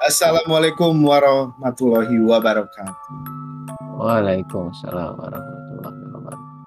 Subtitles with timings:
[0.00, 2.96] Assalamualaikum warahmatullahi wabarakatuh.
[4.00, 6.64] Waalaikumsalam warahmatullahi wabarakatuh.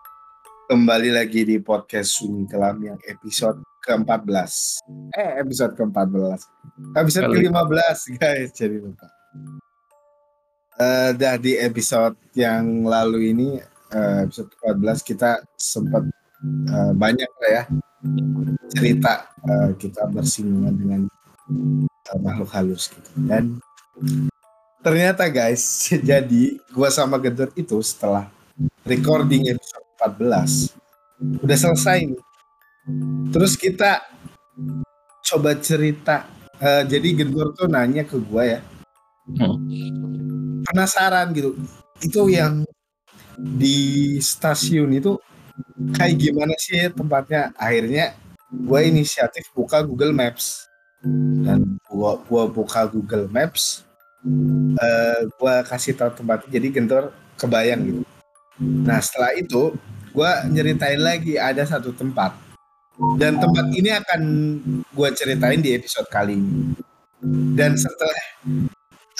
[0.69, 4.83] Kembali lagi di podcast Sunyi Kelam yang episode ke-14.
[5.18, 6.45] Eh, episode ke-14.
[6.93, 7.47] Episode Kali.
[7.50, 8.50] ke-15, guys.
[8.54, 9.07] Jadi lupa.
[11.17, 13.50] Dah di episode yang lalu ini,
[13.95, 16.06] eh, episode ke-14 kita sempat
[16.70, 17.64] eh, banyak lah ya
[18.70, 19.28] cerita
[19.75, 21.01] kita bersinggungan dengan
[22.09, 23.09] eh, makhluk halus gitu.
[23.25, 23.57] Dan
[24.79, 25.61] ternyata guys,
[26.09, 28.27] jadi gua sama Gedor itu setelah
[28.83, 30.73] recording episode 14
[31.43, 32.22] udah selesai nih.
[33.30, 34.02] Terus kita
[35.30, 36.25] coba cerita.
[36.59, 38.61] Eh, jadi Gedor tuh nanya ke gua ya,
[39.30, 39.62] Hmm.
[40.66, 41.53] penasaran gitu.
[42.02, 42.66] Itu yang
[43.38, 45.16] di stasiun itu
[45.95, 47.53] kayak gimana sih tempatnya?
[47.56, 48.17] Akhirnya
[48.50, 50.66] gua inisiatif buka Google Maps
[51.45, 53.86] dan gua gua buka Google Maps.
[54.83, 58.02] eh gua kasih tahu tempatnya jadi Gentor kebayang gitu.
[58.59, 59.72] Nah setelah itu
[60.11, 62.36] gua nyeritain lagi ada satu tempat
[63.16, 64.22] dan tempat ini akan
[64.91, 66.75] gua ceritain di episode kali ini.
[67.56, 68.19] Dan setelah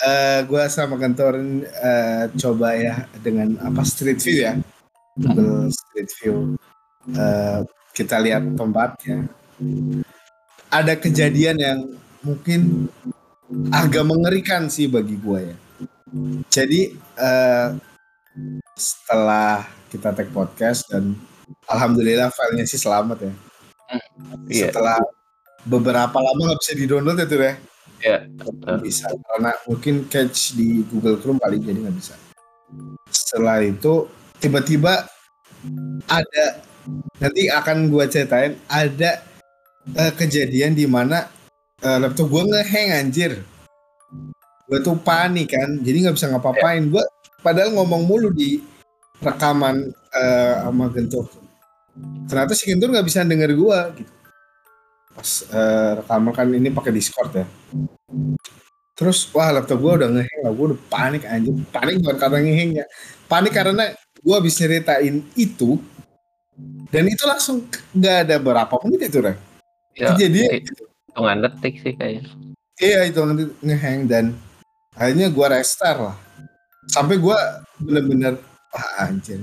[0.04, 4.52] eh gua sama Gentor eh, coba ya dengan apa street view ya
[5.16, 6.60] Google Street View
[7.08, 7.60] Eh,
[7.96, 9.24] kita lihat tempatnya
[10.70, 11.78] ada kejadian yang
[12.22, 12.86] mungkin
[13.74, 15.56] agak mengerikan sih bagi gue ya.
[16.50, 17.68] Jadi eh,
[18.78, 21.18] setelah kita take podcast dan
[21.66, 23.32] alhamdulillah filenya sih selamat ya.
[24.46, 25.02] Iya, setelah
[25.66, 27.54] beberapa lama nggak bisa di-download ya tuh ya?
[28.00, 28.76] Iya, Nggak betul.
[28.80, 32.14] bisa karena mungkin catch di Google Chrome kali jadi nggak bisa.
[33.10, 34.08] Setelah itu
[34.40, 35.04] tiba-tiba
[36.08, 36.44] ada
[37.20, 39.20] nanti akan gua ceritain ada
[39.96, 41.28] eh, kejadian di mana
[41.80, 43.32] eh, laptop gua ngehang anjir.
[44.70, 46.86] Gue tuh panik kan jadi nggak bisa ngapa-ngapain.
[46.88, 47.02] Gua
[47.42, 48.62] padahal ngomong mulu di
[49.20, 51.28] rekaman eh, sama Gentur
[52.30, 54.12] ternyata si Gentur nggak bisa denger gua gitu.
[55.12, 57.46] Pas eh, rekaman kan ini pakai Discord ya.
[58.94, 60.52] Terus wah laptop gua udah ngehang lah.
[60.54, 61.52] Gua udah panik anjir.
[61.74, 62.84] Panik bukan karena ngehangnya
[63.26, 63.84] panik karena
[64.22, 65.78] gua habis nyeritain itu
[66.90, 67.64] dan itu langsung
[67.94, 69.49] nggak ada berapa menit itu Ren
[69.98, 70.62] Ya, jadi
[71.10, 72.30] hitungan detik sih kayaknya.
[72.80, 74.24] iya itu nanti ngehang dan
[74.96, 76.16] akhirnya gua restart lah
[76.88, 77.36] sampai gua
[77.76, 78.38] bener-bener
[78.72, 79.42] wah anjir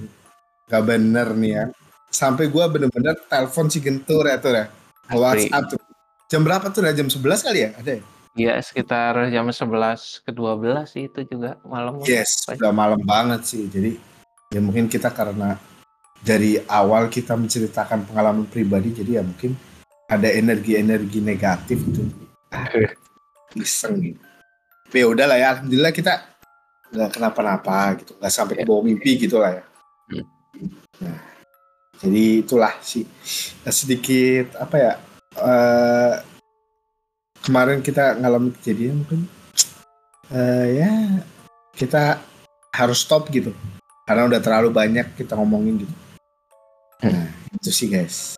[0.68, 1.64] gak bener nih ya
[2.10, 4.66] sampai gua bener-bener telepon si Gentur ya tuh ya.
[5.14, 5.80] WhatsApp tuh
[6.28, 8.04] jam berapa tuh udah jam 11 kali ya ada ya
[8.38, 11.98] Iya, sekitar jam 11 ke 12 sih itu juga malam.
[12.06, 13.66] Yes, udah malam banget sih.
[13.66, 13.98] Jadi
[14.54, 15.58] ya mungkin kita karena
[16.22, 19.58] dari awal kita menceritakan pengalaman pribadi, jadi ya mungkin
[20.08, 22.08] ada energi-energi negatif gitu.
[22.52, 22.68] Ah,
[23.56, 24.22] iseng gitu.
[24.88, 26.14] Tapi ya udahlah ya, alhamdulillah kita
[26.96, 29.64] nggak kenapa-napa gitu, nggak sampai ke bawah mimpi gitu lah ya.
[30.08, 30.26] Hmm.
[31.04, 31.20] Nah,
[32.00, 33.04] jadi itulah sih
[33.68, 34.94] sedikit apa ya?
[35.38, 36.14] eh,
[37.46, 39.22] kemarin kita ngalamin kejadian mungkin
[40.34, 40.92] eh, ya
[41.78, 42.22] kita
[42.74, 43.54] harus stop gitu
[44.10, 45.96] karena udah terlalu banyak kita ngomongin gitu
[47.06, 48.37] nah itu sih guys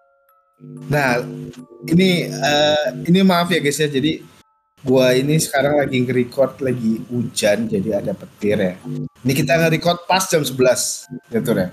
[0.92, 1.24] nah
[1.88, 4.20] ini eh, ini maaf ya guys ya jadi
[4.84, 8.74] gua ini sekarang lagi nge-record lagi hujan jadi ada petir ya.
[9.24, 10.56] Ini kita nge-record pas jam 11
[11.31, 11.69] gitu ya?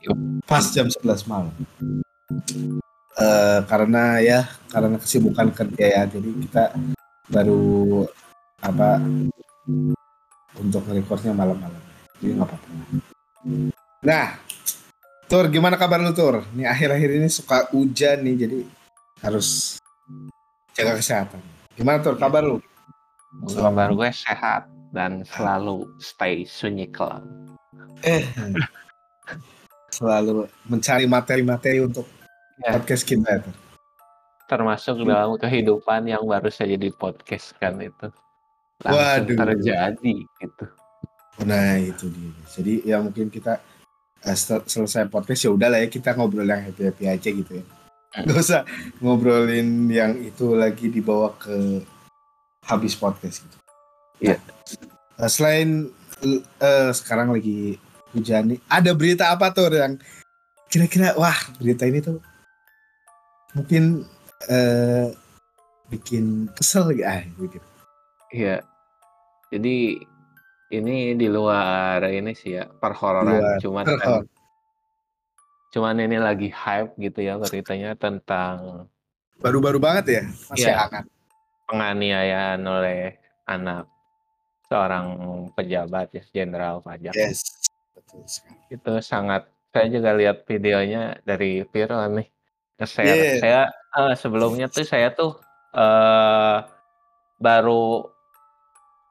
[0.00, 0.16] Yup.
[0.48, 1.52] pas jam 11 malam.
[3.20, 4.40] Eh, karena ya
[4.72, 6.64] karena kesibukan kerja ya jadi kita
[7.28, 8.08] baru
[8.64, 9.00] apa
[10.56, 11.82] untuk nge-recordnya malam-malam.
[12.20, 12.68] Jadi nggak apa-apa.
[14.04, 14.26] Nah
[15.30, 18.58] Tur gimana kabar lu Tur nih akhir-akhir ini suka hujan nih jadi
[19.22, 19.78] harus
[20.74, 21.38] jaga kesehatan
[21.78, 22.58] gimana Tur kabar lu
[23.46, 27.22] Kabar gue sehat dan selalu stay sunyi kelam.
[28.02, 28.26] eh
[29.94, 32.06] selalu mencari materi-materi untuk
[32.60, 32.76] Ya.
[32.76, 33.56] podcast kita ya Tur.
[34.50, 38.12] Termasuk dalam kehidupan yang baru saja di podcast kan itu.
[38.84, 39.24] Waduh.
[39.32, 40.64] Langsung terjadi gitu.
[41.46, 42.32] Nah itu dia.
[42.52, 43.56] Jadi ya mungkin kita
[44.26, 47.64] eh, sel- selesai podcast ya udahlah ya kita ngobrol yang happy happy aja gitu ya.
[48.10, 48.62] Gak usah
[48.98, 51.84] ngobrolin yang itu lagi dibawa ke
[52.66, 53.56] habis podcast gitu.
[54.20, 54.36] Iya.
[55.16, 55.68] Nah, eh, selain
[56.60, 57.78] eh, sekarang lagi
[58.10, 59.94] hujan nih, ada berita apa tuh yang
[60.66, 62.18] kira-kira wah berita ini tuh
[63.54, 64.02] mungkin
[64.50, 65.14] eh,
[65.90, 67.06] bikin kesel gitu.
[67.06, 67.58] Ah, gitu.
[68.34, 68.62] Iya.
[69.50, 70.02] Jadi
[70.70, 74.22] ini di luar ini sih ya perhororan cuman kan
[75.70, 78.86] cuman ini lagi hype gitu ya beritanya tentang
[79.40, 80.22] Baru-baru banget ya,
[80.52, 80.76] masih Iya.
[80.84, 81.04] hangat.
[81.64, 83.16] penganiayaan oleh
[83.48, 83.88] anak
[84.68, 85.06] seorang
[85.56, 87.14] pejabat ya, jenderal pajak.
[87.16, 88.58] Yes, betul sekali.
[88.68, 92.28] Itu sangat saya juga lihat videonya dari viral nih,
[92.82, 93.16] nge-share.
[93.16, 93.38] Iya.
[93.40, 93.60] Saya,
[93.96, 95.38] eee, sebelumnya tuh saya tuh,
[95.72, 96.56] eee,
[97.40, 98.12] baru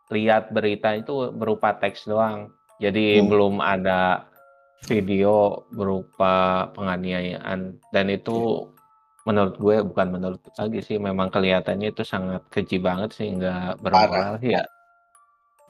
[0.09, 2.49] lihat berita itu berupa teks doang.
[2.81, 3.27] Jadi Hmm.
[3.29, 4.25] belum ada
[4.87, 8.65] video berupa penganiayaan dan itu
[9.27, 14.39] menurut gue bukan menurut lagi sih, memang kelihatannya itu sangat keji banget sih, nggak bermoral
[14.39, 14.63] sih ya.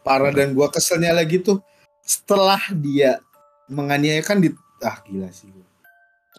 [0.06, 1.60] Parah dan gua keselnya lagi tuh
[2.00, 3.20] setelah dia
[3.68, 5.52] menganiaya kan di ah gila sih.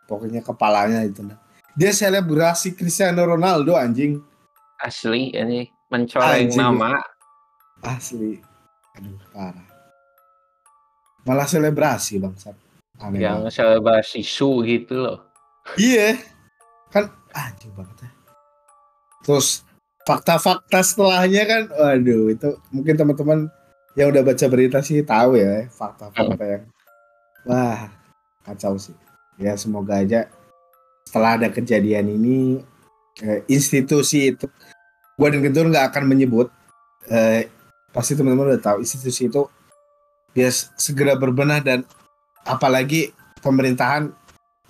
[0.09, 1.37] Pokoknya kepalanya itu nah.
[1.77, 4.19] Dia selebrasi Cristiano Ronaldo anjing.
[4.81, 6.57] Asli ini mencoreng Anjing.
[6.57, 6.99] nama.
[7.81, 8.41] Asli.
[8.99, 9.67] Aduh, parah.
[11.25, 12.57] Malah selebrasi bangsat.
[13.01, 13.53] Aneh Yang banget.
[13.57, 15.19] selebrasi su gitu loh.
[15.77, 16.21] Iya.
[16.93, 18.11] Kan anjing banget ya.
[19.25, 19.65] Terus
[20.05, 23.39] fakta-fakta setelahnya kan waduh itu mungkin teman-teman
[23.95, 26.65] yang udah baca berita sih tahu ya fakta-fakta yang
[27.45, 27.89] wah
[28.45, 28.97] kacau sih.
[29.41, 30.29] Ya semoga aja
[31.05, 32.61] setelah ada kejadian ini
[33.25, 34.49] eh, institusi itu
[35.17, 36.49] gua dan Gentur nggak akan menyebut
[37.09, 37.49] eh,
[37.91, 39.47] pasti teman-teman udah tahu institusi itu
[40.31, 41.83] dia segera berbenah dan
[42.47, 43.11] apalagi
[43.43, 44.15] pemerintahan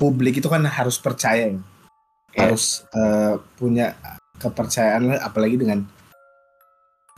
[0.01, 1.61] publik itu kan harus percaya ya.
[2.31, 2.47] Ya.
[2.47, 3.99] harus eh, punya
[4.39, 5.85] kepercayaan lah, apalagi dengan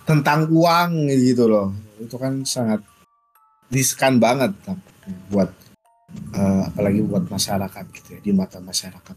[0.03, 1.71] tentang uang gitu loh
[2.03, 2.83] itu kan sangat
[3.71, 4.51] riskan banget
[5.31, 5.53] buat
[6.35, 9.17] eh, apalagi buat masyarakat gitu ya di mata masyarakat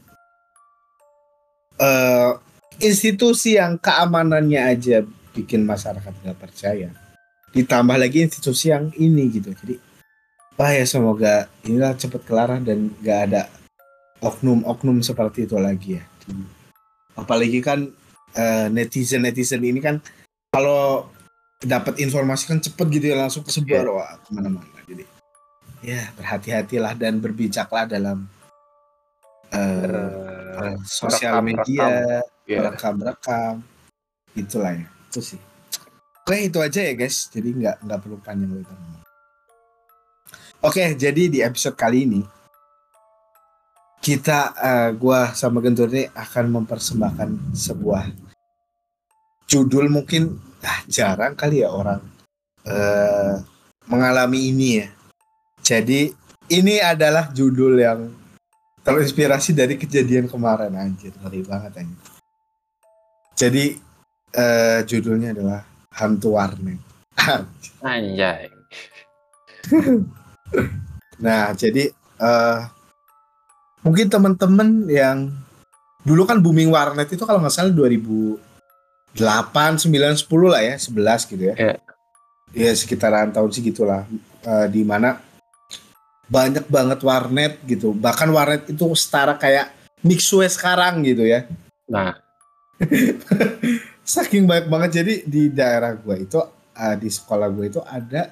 [1.82, 2.32] eh
[2.80, 5.04] institusi yang keamanannya aja
[5.36, 6.90] bikin masyarakat nggak percaya.
[7.52, 9.52] Ditambah lagi institusi yang ini gitu.
[9.52, 9.76] Jadi
[10.56, 13.52] wah ya semoga inilah cepat kelar dan nggak ada
[14.24, 16.04] oknum-oknum seperti itu lagi ya.
[17.20, 17.92] Apalagi kan
[18.72, 20.00] netizen netizen ini kan
[20.52, 21.08] kalau
[21.64, 24.80] dapat informasi kan cepet gitu ya langsung kesebar wah ke mana-mana.
[24.88, 25.04] Jadi
[25.84, 28.28] ya berhati-hatilah dan berbijaklah dalam
[29.54, 29.80] eh,
[30.56, 31.46] Ber- sosial rekam-rekam.
[31.46, 31.88] media
[32.46, 32.62] Ya.
[32.70, 33.66] rekam-rekam
[34.38, 35.41] itulah ya itu sih.
[36.27, 37.31] Oke itu aja ya guys.
[37.31, 38.75] Jadi nggak nggak perlu panjang lebar.
[40.59, 42.21] Oke jadi di episode kali ini
[44.03, 48.12] kita eh, gua sama Gentur ini akan mempersembahkan sebuah
[49.47, 50.35] judul mungkin
[50.65, 52.03] ah, jarang kali ya orang
[52.67, 53.39] eh,
[53.88, 54.88] mengalami ini ya.
[55.63, 56.12] Jadi
[56.51, 58.12] ini adalah judul yang
[58.83, 60.75] terinspirasi dari kejadian kemarin.
[60.75, 62.12] Anjir ngeri banget anjir.
[63.35, 63.85] Jadi
[64.36, 65.64] eh, judulnya adalah
[65.96, 66.80] hantu warnet.
[67.82, 68.52] Anjay.
[71.26, 72.60] nah jadi eh,
[73.82, 75.32] mungkin teman-teman yang
[76.06, 78.38] dulu kan booming warnet itu kalau nggak salah 2008
[79.18, 81.56] 9 10 lah ya 11 gitu ya.
[81.56, 81.76] Iya.
[82.54, 84.06] ya sekitaran tahun segitulah.
[84.46, 85.18] Eh, di mana
[86.30, 87.94] banyak banget warnet gitu.
[87.94, 89.74] Bahkan warnet itu setara kayak
[90.06, 91.50] Mixue sekarang gitu ya.
[91.90, 92.14] Nah,
[94.06, 94.90] saking banyak banget.
[95.02, 96.39] Jadi di daerah gue itu
[96.77, 98.29] eh, di sekolah gue itu ada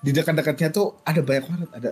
[0.00, 1.90] di dekat-dekatnya tuh ada banyak warnet ada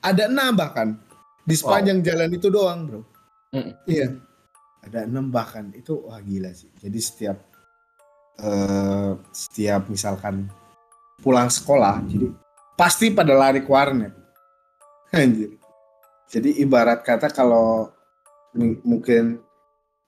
[0.00, 0.96] ada enam bahkan.
[1.44, 3.00] Di sepanjang jalan itu doang bro.
[3.52, 3.72] Mm.
[3.84, 4.08] iya.
[4.80, 5.68] Ada enam bahkan.
[5.76, 6.72] Itu wah gila sih.
[6.80, 7.36] Jadi setiap
[8.40, 10.48] eh setiap misalkan
[11.20, 12.32] pulang sekolah jadi
[12.80, 14.16] pasti pada lari ke warnet.
[15.12, 15.60] Anjir.
[16.30, 17.92] Jadi ibarat kata kalau
[18.56, 19.42] mungkin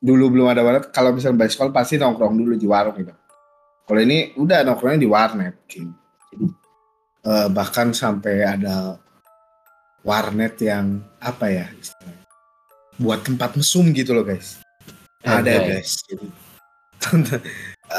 [0.03, 3.15] dulu belum ada warnet kalau misalnya sekolah pasti nongkrong dulu di warung gitu
[3.87, 5.95] kalau ini udah nongkrongnya di warnet gitu.
[6.35, 6.47] jadi
[7.23, 8.99] eh, bahkan sampai ada
[10.03, 12.27] warnet yang apa ya istilahnya
[12.99, 14.59] buat tempat mesum gitu loh guys
[15.23, 15.79] ada Anjay.
[15.79, 16.27] guys jadi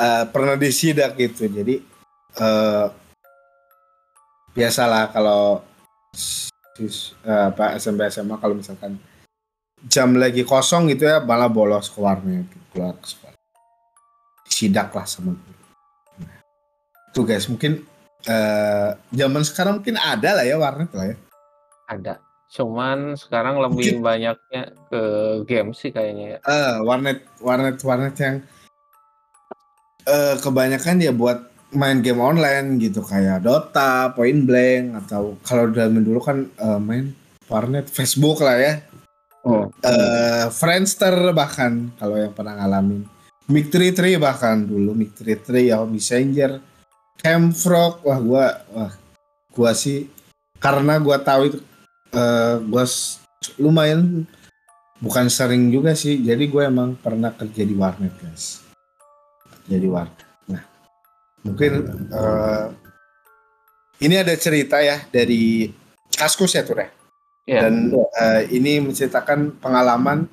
[0.04, 1.80] eh, pernah disidak gitu jadi
[2.36, 2.86] eh,
[4.52, 5.64] biasalah kalau
[6.12, 9.00] sis- eh, apa SMP SMA kalau misalkan
[9.88, 13.40] jam lagi kosong gitu ya malah bolos ke warnet keluar ke sekolah
[14.48, 15.62] sidak lah sama guru
[16.24, 16.40] Nah,
[17.12, 17.84] tuh guys mungkin
[18.28, 21.18] eh, zaman sekarang mungkin ada lah ya warnet lah ya
[21.88, 22.20] ada.
[22.54, 25.02] Cuman sekarang lebih banyaknya ke
[25.50, 26.40] game sih kayaknya ya.
[26.46, 28.36] Eh, warnet warnet warnet yang
[30.04, 36.06] eh kebanyakan ya buat main game online gitu kayak Dota, Point Blank atau kalau zaman
[36.06, 37.18] dulu kan eh, main
[37.50, 38.74] warnet Facebook lah ya.
[39.44, 39.68] Oh.
[39.84, 43.04] Eh Friendster bahkan kalau yang pernah ngalamin.
[43.52, 46.64] Mic 33 bahkan dulu Mic 33 ya Messenger,
[47.20, 48.92] Camfrog wah gua wah
[49.52, 50.08] gua sih
[50.64, 51.60] karena gua tahu itu
[52.16, 52.88] eh gua
[53.60, 54.24] lumayan
[55.04, 58.64] bukan sering juga sih jadi gue emang pernah kerja di warnet guys
[59.68, 60.64] jadi warnet nah
[61.44, 61.72] mungkin
[62.08, 62.72] uh,
[64.00, 65.68] ini ada cerita ya dari
[66.14, 66.88] Kaskus ya tuh ya.
[67.44, 67.68] Yeah.
[67.68, 70.32] Dan uh, ini menceritakan pengalaman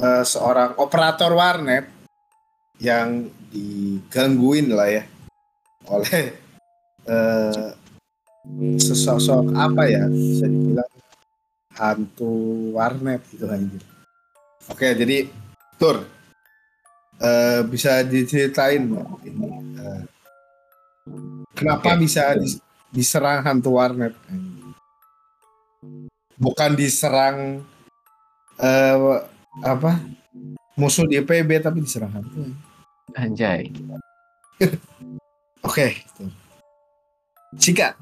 [0.00, 1.88] uh, seorang operator warnet
[2.80, 5.04] yang digangguin lah ya
[5.92, 6.32] oleh
[7.04, 7.76] uh,
[8.80, 10.92] sesosok apa ya bisa dibilang
[11.76, 12.32] hantu
[12.72, 13.60] warnet gitu kan
[14.70, 15.26] Oke, jadi
[15.80, 16.04] Tur
[17.20, 18.84] uh, bisa diceritain
[19.24, 19.48] ini
[19.80, 20.02] uh,
[21.56, 22.00] kenapa okay.
[22.00, 22.36] bisa
[22.92, 24.14] diserang hantu warnet?
[26.40, 27.60] Bukan diserang
[28.56, 29.20] uh,
[29.60, 30.00] apa
[30.80, 32.48] musuh di PB tapi diserang hantu.
[33.12, 33.68] Anjay.
[34.64, 34.72] Oke.
[35.60, 35.92] okay.
[37.60, 37.92] Jika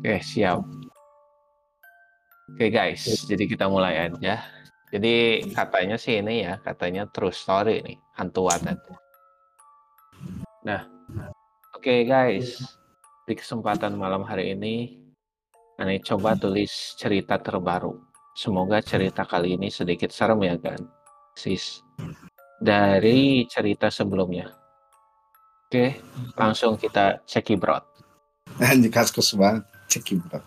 [0.00, 0.64] Oke, siap.
[2.50, 4.40] Oke guys, jadi kita mulai aja.
[4.88, 8.80] Jadi katanya sih ini ya, katanya true story nih, hantu warnet.
[10.64, 10.88] Nah,
[11.76, 12.64] oke okay guys,
[13.28, 14.99] di kesempatan malam hari ini,
[15.80, 17.96] Ane coba tulis cerita terbaru.
[18.36, 20.76] Semoga cerita kali ini sedikit serem ya kan,
[21.32, 21.80] sis.
[22.60, 24.52] Dari cerita sebelumnya.
[25.64, 25.96] Oke,
[26.36, 27.80] langsung kita cekibrot.
[28.60, 30.44] Anjir kaskus banget cekibrot.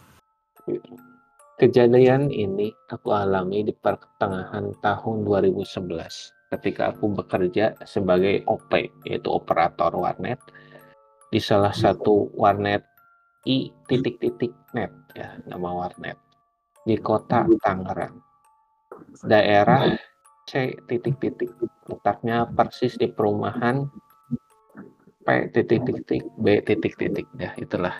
[1.57, 8.69] Kejadian ini aku alami di pertengahan tahun 2011 ketika aku bekerja sebagai OP
[9.09, 10.37] yaitu operator warnet
[11.33, 12.85] di salah satu warnet
[13.49, 16.17] i titik titik net ya nama warnet.
[16.83, 18.19] Di kota Tangerang.
[19.23, 19.95] Daerah
[20.49, 21.51] C titik titik.
[21.87, 23.87] Letaknya persis di perumahan
[25.23, 27.27] P titik titik B titik titik.
[27.39, 27.95] Ya itulah.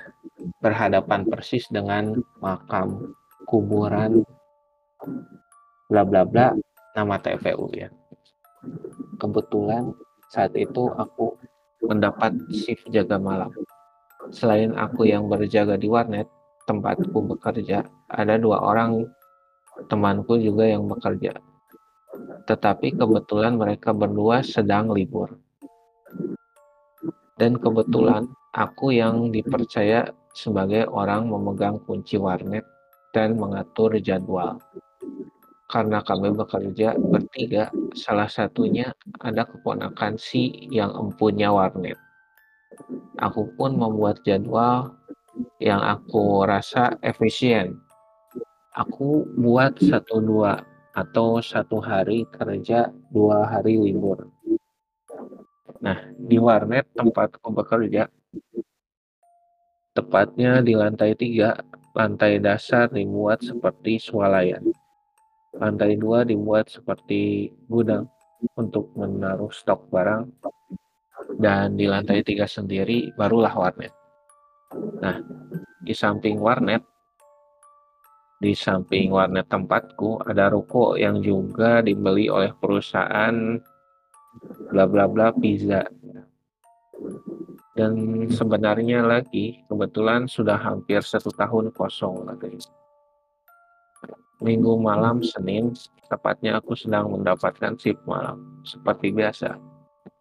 [0.60, 3.16] Berhadapan persis dengan makam
[3.48, 4.28] kuburan
[5.88, 6.52] bla bla bla
[6.96, 7.88] nama TPU ya.
[9.20, 9.96] Kebetulan
[10.32, 11.36] saat itu aku
[11.84, 13.52] mendapat shift jaga malam.
[14.32, 16.26] Selain aku yang berjaga di warnet,
[16.66, 19.04] tempatku bekerja, ada dua orang
[19.90, 21.36] temanku juga yang bekerja.
[22.46, 25.34] Tetapi kebetulan mereka berdua sedang libur.
[27.40, 30.06] Dan kebetulan aku yang dipercaya
[30.38, 32.64] sebagai orang memegang kunci warnet
[33.12, 34.62] dan mengatur jadwal.
[35.70, 38.94] Karena kami bekerja bertiga, salah satunya
[39.26, 41.98] ada keponakan si yang empunya warnet.
[43.18, 44.94] Aku pun membuat jadwal
[45.58, 47.78] yang aku rasa efisien.
[48.74, 50.62] Aku buat satu dua
[50.94, 54.30] atau satu hari kerja dua hari libur.
[55.84, 58.08] Nah, di warnet tempatku bekerja
[59.94, 61.54] Tepatnya di lantai tiga,
[61.94, 64.66] lantai dasar dibuat seperti swalayan.
[65.54, 68.10] Lantai dua dibuat seperti gudang
[68.58, 70.34] untuk menaruh stok barang.
[71.38, 73.94] Dan di lantai tiga sendiri barulah warnet.
[75.02, 75.18] Nah,
[75.84, 76.84] di samping warnet,
[78.44, 83.60] di samping warnet tempatku ada ruko yang juga dibeli oleh perusahaan
[84.74, 85.86] bla bla bla pizza
[87.74, 87.94] dan
[88.30, 92.58] sebenarnya lagi kebetulan sudah hampir satu tahun kosong lagi.
[94.44, 95.72] Minggu malam Senin,
[96.12, 98.62] tepatnya aku sedang mendapatkan shift malam.
[98.68, 99.56] Seperti biasa,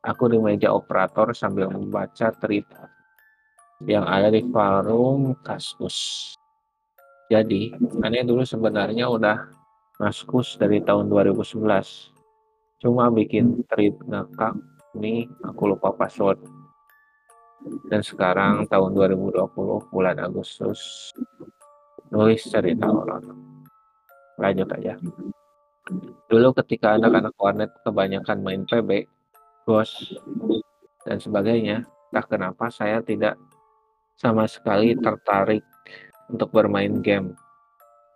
[0.06, 2.91] aku di meja operator sambil membaca cerita
[3.88, 6.32] yang ada di forum Kaskus.
[7.30, 7.72] Jadi,
[8.04, 9.38] aneh dulu sebenarnya udah
[9.96, 12.12] Kaskus dari tahun 2011.
[12.82, 14.58] Cuma bikin tweet ngakak,
[14.98, 16.42] nih aku lupa password
[17.88, 21.12] dan sekarang tahun 2020 bulan Agustus
[22.10, 23.22] nulis cerita orang.
[24.36, 24.98] Lanjut aja.
[26.28, 29.06] Dulu ketika anak-anak warnet kebanyakan main PB,
[29.68, 29.90] bos,
[31.04, 33.36] dan sebagainya, tak kenapa saya tidak
[34.22, 35.66] sama sekali tertarik
[36.30, 37.34] untuk bermain game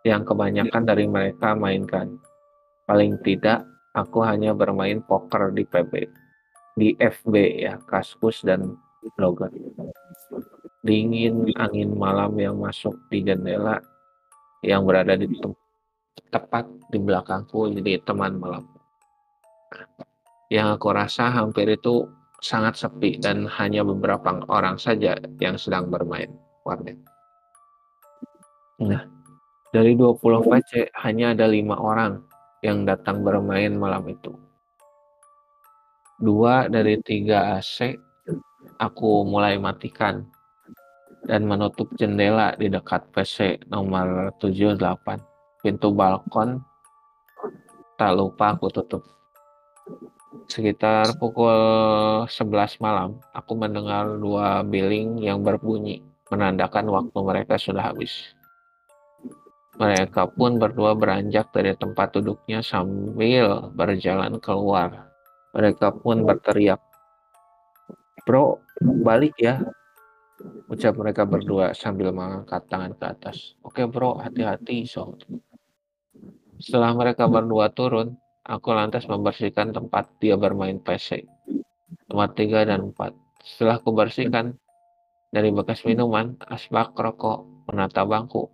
[0.06, 2.14] yang kebanyakan dari mereka mainkan.
[2.86, 3.66] Paling tidak,
[3.98, 6.06] aku hanya bermain poker di PB,
[6.78, 7.34] di FB
[7.66, 8.78] ya, Kaskus dan
[9.18, 9.50] logat.
[10.86, 13.82] Dingin angin malam yang masuk di jendela
[14.62, 15.26] yang berada di
[16.30, 18.62] tepat di belakangku jadi teman malam.
[20.46, 22.06] Yang aku rasa hampir itu
[22.40, 26.32] sangat sepi dan hanya beberapa orang saja yang sedang bermain
[26.66, 26.98] warnet.
[28.82, 29.08] Nah,
[29.72, 32.20] dari 20 VC hanya ada lima orang
[32.60, 34.36] yang datang bermain malam itu.
[36.16, 37.96] Dua dari tiga AC
[38.80, 40.24] aku mulai matikan
[41.24, 44.80] dan menutup jendela di dekat PC nomor 78.
[45.64, 46.62] Pintu balkon
[47.96, 49.15] tak lupa aku tutup.
[50.44, 51.56] Sekitar pukul
[52.28, 58.36] 11 malam, aku mendengar dua billing yang berbunyi, menandakan waktu mereka sudah habis.
[59.80, 65.08] Mereka pun berdua beranjak dari tempat duduknya sambil berjalan keluar.
[65.56, 66.80] Mereka pun berteriak,
[68.28, 68.60] "Bro,
[69.04, 69.64] balik ya!"
[70.68, 73.56] Ucap mereka berdua sambil mengangkat tangan ke atas.
[73.64, 75.16] "Oke bro, hati-hati." So.
[76.56, 78.16] Setelah mereka berdua turun,
[78.46, 81.26] aku lantas membersihkan tempat dia bermain PC.
[82.06, 83.10] Tempat 3 dan 4.
[83.42, 84.54] Setelah aku bersihkan
[85.34, 88.46] dari bekas minuman, asbak rokok, menata bangku,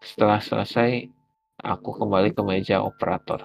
[0.00, 1.04] setelah selesai,
[1.60, 3.44] aku kembali ke meja operator.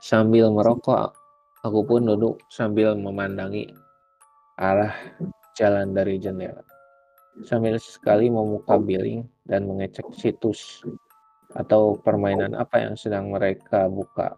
[0.00, 1.12] Sambil merokok,
[1.60, 3.68] aku pun duduk sambil memandangi
[4.56, 4.96] arah
[5.52, 6.64] jalan dari jendela.
[7.44, 10.80] Sambil sekali membuka billing dan mengecek situs
[11.56, 14.36] atau permainan apa yang sedang mereka buka.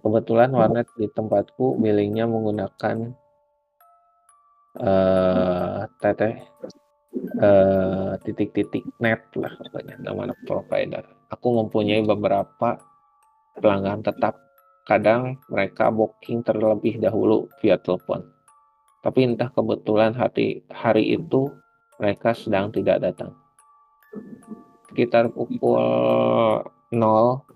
[0.00, 3.12] Kebetulan warnet di tempatku billingnya menggunakan
[4.80, 6.40] uh, teteh
[7.36, 11.04] Eh, titik-titik net lah pokoknya nama provider.
[11.32, 12.80] Aku mempunyai beberapa
[13.56, 14.40] pelanggan tetap.
[14.86, 18.22] Kadang mereka booking terlebih dahulu via telepon.
[19.02, 21.50] Tapi entah kebetulan hari, hari itu
[21.98, 23.34] mereka sedang tidak datang.
[24.90, 25.82] Sekitar pukul
[26.94, 27.46] 0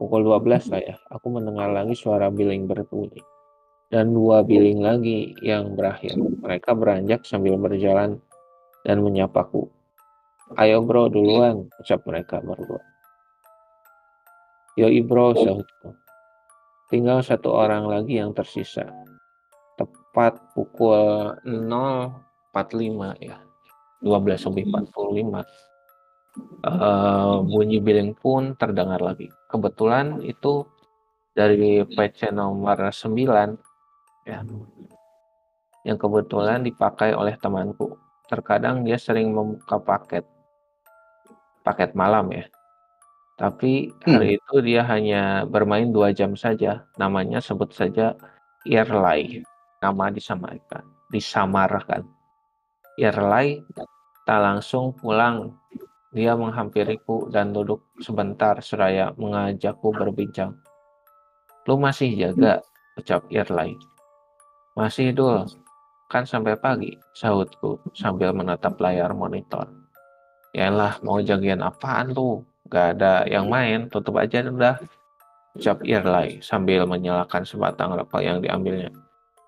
[0.00, 3.22] pukul 12 lah ya, aku mendengar lagi suara billing berbunyi
[3.94, 6.18] dan dua billing lagi yang berakhir.
[6.18, 8.18] Mereka beranjak sambil berjalan
[8.82, 9.70] dan menyapaku.
[10.58, 12.82] Ayo bro duluan, ucap mereka berdua.
[14.74, 15.94] Yo bro, sahutku.
[16.90, 18.90] Tinggal satu orang lagi yang tersisa.
[19.78, 23.38] Tepat pukul 0.45 ya.
[24.04, 25.40] 12 lebih 45.
[26.66, 29.30] Uh, bunyi billing pun terdengar lagi.
[29.48, 30.66] Kebetulan itu
[31.32, 32.94] dari PC nomor 9
[34.24, 34.40] ya
[35.84, 37.96] yang kebetulan dipakai oleh temanku.
[38.24, 40.24] Terkadang dia sering membuka paket
[41.60, 42.48] paket malam ya.
[43.34, 44.38] Tapi hari hmm.
[44.40, 46.88] itu dia hanya bermain dua jam saja.
[46.96, 48.16] Namanya sebut saja
[48.64, 49.44] Early.
[49.84, 50.84] Nama disamarkan.
[51.12, 52.02] Disamarkan.
[52.96, 53.60] Early
[54.24, 55.52] tak langsung pulang.
[56.14, 60.54] Dia menghampiriku dan duduk sebentar seraya mengajakku berbincang.
[61.66, 62.62] Lu masih jaga,
[62.94, 63.74] ucap Early.
[64.78, 65.46] Masih dul,
[66.06, 69.66] kan sampai pagi, sahutku sambil menatap layar monitor.
[70.54, 72.46] Yalah, mau jagain apaan lu?
[72.70, 74.78] Gak ada yang main, tutup aja udah.
[75.54, 78.90] Ucap Irlai sambil menyalakan sebatang rokok yang diambilnya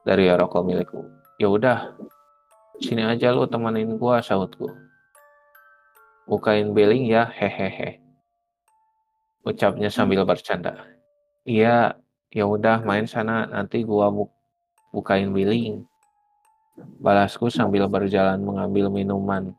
[0.06, 1.02] dari rokok milikku.
[1.38, 1.94] Ya udah,
[2.80, 4.68] sini aja lu temenin gua, sahutku.
[6.26, 8.02] Bukain billing ya, hehehe.
[9.46, 10.74] Ucapnya sambil bercanda.
[11.46, 11.94] Iya,
[12.34, 14.34] ya udah main sana, nanti gua buk
[14.90, 15.86] bukain billing.
[16.76, 19.56] Balasku sambil berjalan mengambil minuman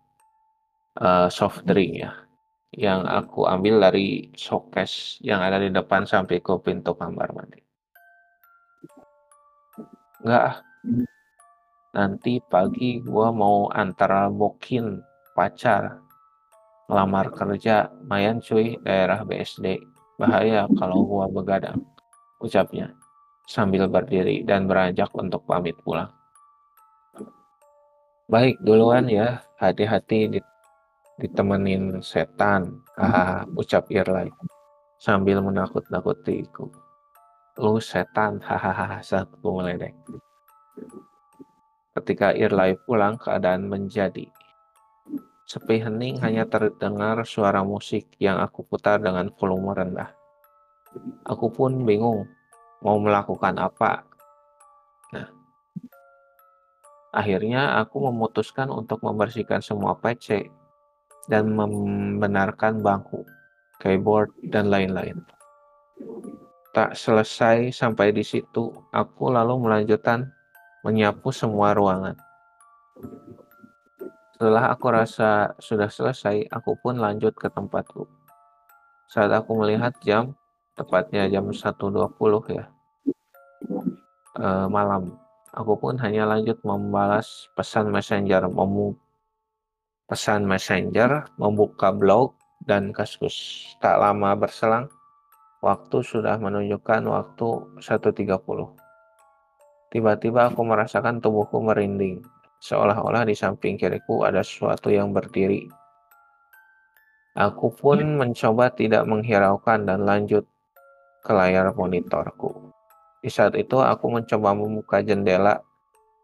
[1.01, 2.13] uh, soft drink ya,
[2.77, 7.57] yang aku ambil dari showcase yang ada di depan sampai ke pintu kamar mandi.
[10.21, 10.61] Enggak
[11.95, 14.99] Nanti pagi gua mau antar bokin
[15.37, 16.03] pacar
[16.87, 19.79] ngelamar kerja mayan cuy daerah BSD
[20.17, 21.83] bahaya kalau gua begadang
[22.39, 22.95] ucapnya
[23.47, 26.11] sambil berdiri dan beranjak untuk pamit pulang.
[28.27, 29.39] Baik, duluan ya.
[29.55, 30.43] Hati-hati
[31.15, 32.83] ditemenin setan.
[32.99, 34.27] Haha, ucap Irlai
[34.99, 36.67] sambil menakut-nakutiku.
[37.57, 39.95] Lu setan, hahaha, saatku meledek.
[41.97, 44.29] Ketika Irlai pulang, keadaan menjadi
[45.49, 50.13] sepi hening hanya terdengar suara musik yang aku putar dengan volume rendah.
[51.25, 52.29] Aku pun bingung
[52.85, 54.05] mau melakukan apa.
[55.09, 55.25] Nah,
[57.17, 60.53] akhirnya aku memutuskan untuk membersihkan semua PC
[61.25, 63.25] dan membenarkan bangku,
[63.81, 65.17] keyboard, dan lain-lain.
[66.77, 70.36] Tak selesai sampai di situ, aku lalu melanjutkan
[70.87, 72.15] menyapu semua ruangan.
[74.39, 78.07] Setelah aku rasa sudah selesai, aku pun lanjut ke tempatku.
[79.11, 80.31] Saat aku melihat jam,
[80.79, 82.71] tepatnya jam 1.20 ya
[84.37, 85.17] e, malam.
[85.57, 88.93] Aku pun hanya lanjut membalas pesan messenger, memu
[90.07, 93.67] pesan messenger, membuka blog dan kaskus.
[93.81, 94.87] Tak lama berselang,
[95.59, 97.47] waktu sudah menunjukkan waktu
[97.81, 98.86] 1.30.
[99.87, 102.19] Tiba-tiba aku merasakan tubuhku merinding,
[102.59, 105.67] seolah-olah di samping kiriku ada sesuatu yang berdiri.
[107.37, 110.43] Aku pun mencoba tidak menghiraukan dan lanjut
[111.21, 112.73] ke layar monitorku.
[113.21, 115.61] Di saat itu aku mencoba membuka jendela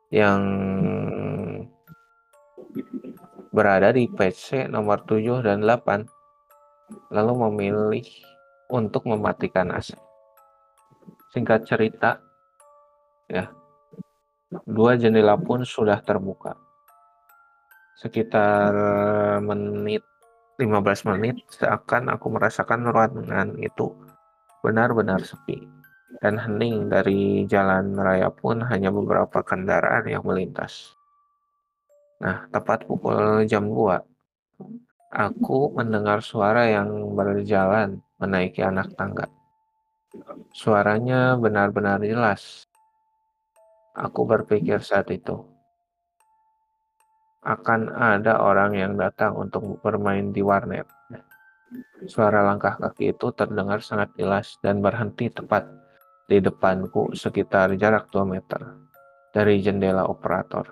[0.09, 0.41] yang
[3.53, 6.07] berada di PC nomor 7 dan 8,
[7.13, 8.07] lalu memilih
[8.71, 9.93] untuk mematikan AC.
[11.35, 12.22] Singkat cerita,
[13.29, 13.51] ya,
[14.67, 16.55] dua jendela pun sudah terbuka.
[17.99, 18.73] Sekitar
[19.45, 20.03] menit
[20.59, 23.89] 15 menit seakan aku merasakan ruangan itu
[24.61, 25.65] benar-benar sepi
[26.21, 30.93] dan hening dari jalan raya pun hanya beberapa kendaraan yang melintas.
[32.21, 33.99] Nah, tepat pukul jam 2,
[35.11, 39.27] aku mendengar suara yang berjalan menaiki anak tangga.
[40.53, 42.69] Suaranya benar-benar jelas.
[43.93, 45.37] Aku berpikir saat itu,
[47.43, 50.87] akan ada orang yang datang untuk bermain di warnet.
[52.09, 55.67] Suara langkah kaki itu terdengar sangat jelas dan berhenti tepat
[56.25, 58.61] di depanku sekitar jarak 2 meter
[59.35, 60.65] dari jendela operator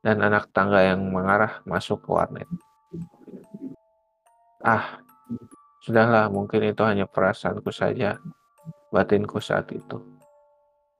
[0.00, 2.48] dan anak tangga yang mengarah masuk ke warnet.
[4.64, 5.04] Ah,
[5.84, 8.16] sudahlah, mungkin itu hanya perasaanku saja,
[8.88, 10.13] batinku saat itu.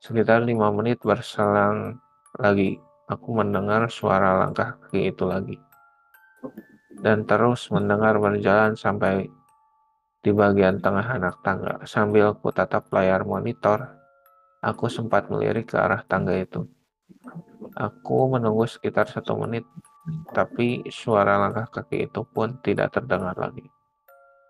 [0.05, 1.97] Sekitar lima menit berselang
[2.37, 2.77] lagi,
[3.09, 5.57] aku mendengar suara langkah kaki itu lagi.
[7.01, 9.25] Dan terus mendengar berjalan sampai
[10.21, 11.81] di bagian tengah anak tangga.
[11.89, 13.97] Sambil ku tatap layar monitor,
[14.61, 16.69] aku sempat melirik ke arah tangga itu.
[17.73, 19.65] Aku menunggu sekitar satu menit,
[20.37, 23.65] tapi suara langkah kaki itu pun tidak terdengar lagi.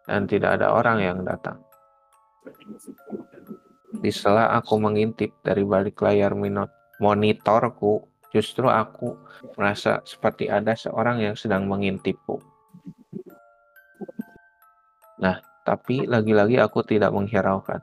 [0.02, 1.62] Dan tidak ada orang yang datang.
[4.00, 6.34] Di sela aku mengintip dari balik layar
[6.98, 9.14] monitorku, justru aku
[9.54, 12.42] merasa seperti ada seorang yang sedang mengintipku.
[15.22, 17.80] Nah, tapi lagi-lagi aku tidak menghiraukan.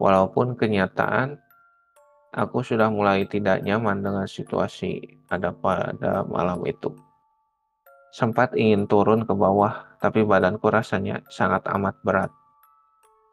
[0.00, 1.36] Walaupun kenyataan
[2.30, 6.94] Aku sudah mulai tidak nyaman dengan situasi ada pada malam itu.
[8.14, 12.30] Sempat ingin turun ke bawah, tapi badanku rasanya sangat amat berat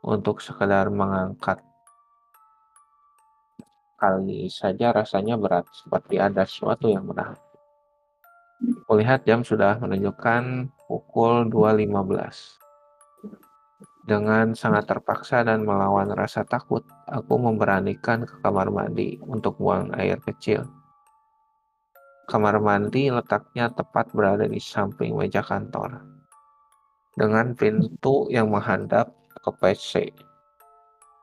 [0.07, 1.59] untuk sekedar mengangkat.
[3.99, 7.35] Kali saja rasanya berat, seperti ada sesuatu yang menahan.
[8.87, 12.55] Kulihat jam sudah menunjukkan pukul 2.15.
[14.07, 20.15] Dengan sangat terpaksa dan melawan rasa takut, aku memberanikan ke kamar mandi untuk buang air
[20.23, 20.63] kecil.
[22.31, 25.99] Kamar mandi letaknya tepat berada di samping meja kantor,
[27.17, 29.16] dengan pintu yang menghadap
[29.47, 30.11] ke PC.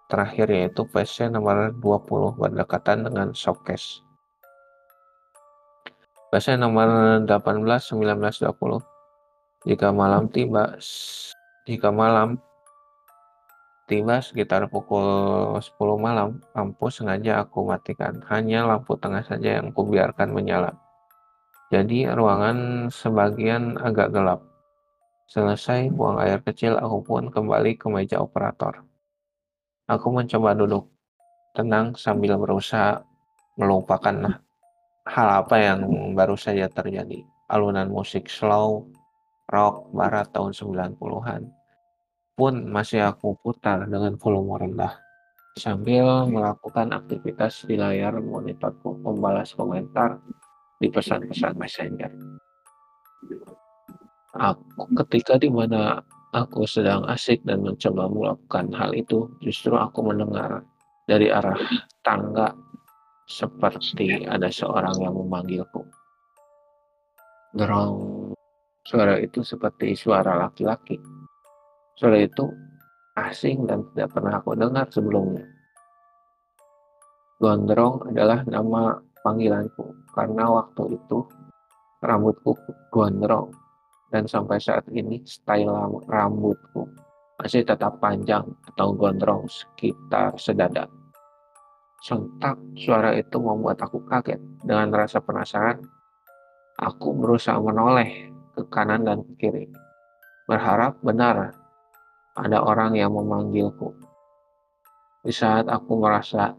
[0.09, 4.01] Terakhir yaitu PC nomor 20 berdekatan dengan showcase.
[6.33, 8.81] PC nomor 18, 19, 20.
[9.69, 10.81] Jika malam tiba,
[11.69, 12.41] jika malam
[13.85, 15.05] Tiba sekitar pukul
[15.61, 18.17] 10 malam, lampu sengaja aku matikan.
[18.33, 20.73] Hanya lampu tengah saja yang kubiarkan menyala.
[21.69, 24.41] Jadi ruangan sebagian agak gelap.
[25.25, 28.85] Selesai buang air kecil, aku pun kembali ke meja operator.
[29.89, 30.89] Aku mencoba duduk
[31.57, 33.01] tenang sambil berusaha
[33.57, 34.41] melupakan
[35.05, 35.81] hal apa yang
[36.17, 37.25] baru saja terjadi.
[37.49, 38.89] Alunan musik slow,
[39.53, 41.43] rock, barat tahun 90-an
[42.35, 44.99] pun masih aku putar dengan volume rendah
[45.55, 50.19] sambil melakukan aktivitas di layar monitorku membalas komentar
[50.83, 52.11] di pesan-pesan messenger.
[54.35, 56.03] Aku ketika di mana
[56.35, 60.67] aku sedang asik dan mencoba melakukan hal itu, justru aku mendengar
[61.07, 61.59] dari arah
[62.03, 62.51] tangga
[63.31, 65.87] seperti ada seorang yang memanggilku.
[67.55, 68.35] Derong,
[68.83, 70.99] suara itu seperti suara laki-laki
[71.95, 72.51] Suara itu
[73.15, 75.47] asing dan tidak pernah aku dengar sebelumnya.
[77.39, 81.23] Gondrong adalah nama panggilanku karena waktu itu
[82.03, 82.59] rambutku
[82.91, 83.64] gondrong
[84.15, 86.87] dan sampai saat ini style rambutku
[87.43, 90.87] masih tetap panjang atau gondrong sekitar sedada.
[91.99, 94.39] Sontak suara itu membuat aku kaget.
[94.63, 95.83] Dengan rasa penasaran,
[96.79, 99.67] aku berusaha menoleh ke kanan dan ke kiri.
[100.47, 101.51] Berharap benar
[102.39, 103.99] ada orang yang memanggilku.
[105.27, 106.55] Di saat aku merasa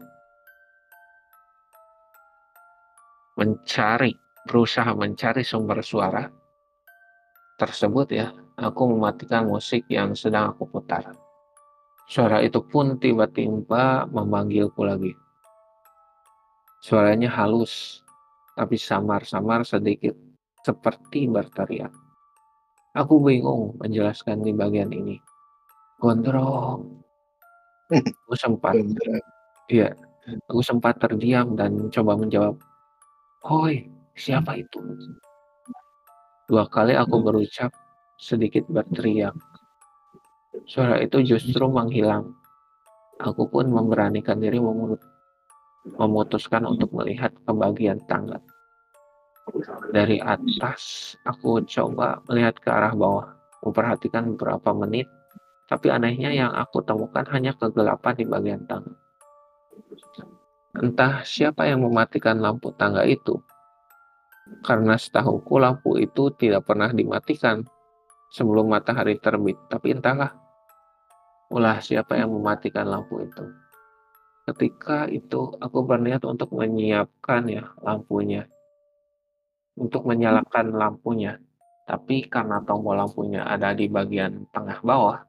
[3.40, 4.12] mencari,
[4.44, 6.45] berusaha mencari sumber suara
[7.56, 11.12] tersebut ya, aku mematikan musik yang sedang aku putar.
[12.06, 15.12] Suara itu pun tiba-tiba memanggilku lagi.
[16.84, 18.04] Suaranya halus,
[18.54, 20.14] tapi samar-samar sedikit,
[20.62, 21.90] seperti berteriak.
[22.94, 25.18] Aku bingung menjelaskan di bagian ini.
[25.98, 27.02] Gondrong.
[28.26, 28.74] Aku sempat
[29.70, 29.94] iya,
[30.50, 32.58] aku sempat terdiam dan coba menjawab,
[33.46, 33.86] "Hoi,
[34.18, 34.80] siapa itu?"
[36.46, 37.74] Dua kali aku berucap,
[38.22, 39.34] sedikit berteriak.
[40.62, 42.38] Suara itu justru menghilang.
[43.18, 44.62] Aku pun memberanikan diri
[45.94, 48.38] memutuskan untuk melihat ke bagian tangga.
[49.90, 55.06] Dari atas, aku coba melihat ke arah bawah, memperhatikan beberapa menit,
[55.66, 58.94] tapi anehnya yang aku temukan hanya kegelapan di bagian tangga.
[60.76, 63.38] Entah siapa yang mematikan lampu tangga itu,
[64.62, 67.66] karena setahuku lampu itu tidak pernah dimatikan
[68.30, 70.34] sebelum matahari terbit, tapi entahlah
[71.50, 73.44] ulah siapa yang mematikan lampu itu.
[74.46, 78.46] Ketika itu aku berniat untuk menyiapkan ya lampunya
[79.76, 81.36] untuk menyalakan lampunya.
[81.86, 85.22] Tapi karena tombol lampunya ada di bagian tengah bawah,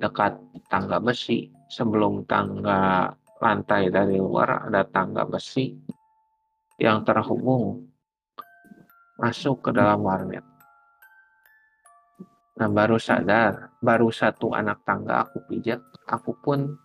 [0.00, 0.40] dekat
[0.72, 5.76] tangga besi, sebelum tangga lantai dari luar ada tangga besi
[6.76, 7.88] yang terhubung
[9.16, 10.44] masuk ke dalam warnet.
[12.56, 16.76] Nah baru sadar, baru satu anak tangga aku pijat, aku pun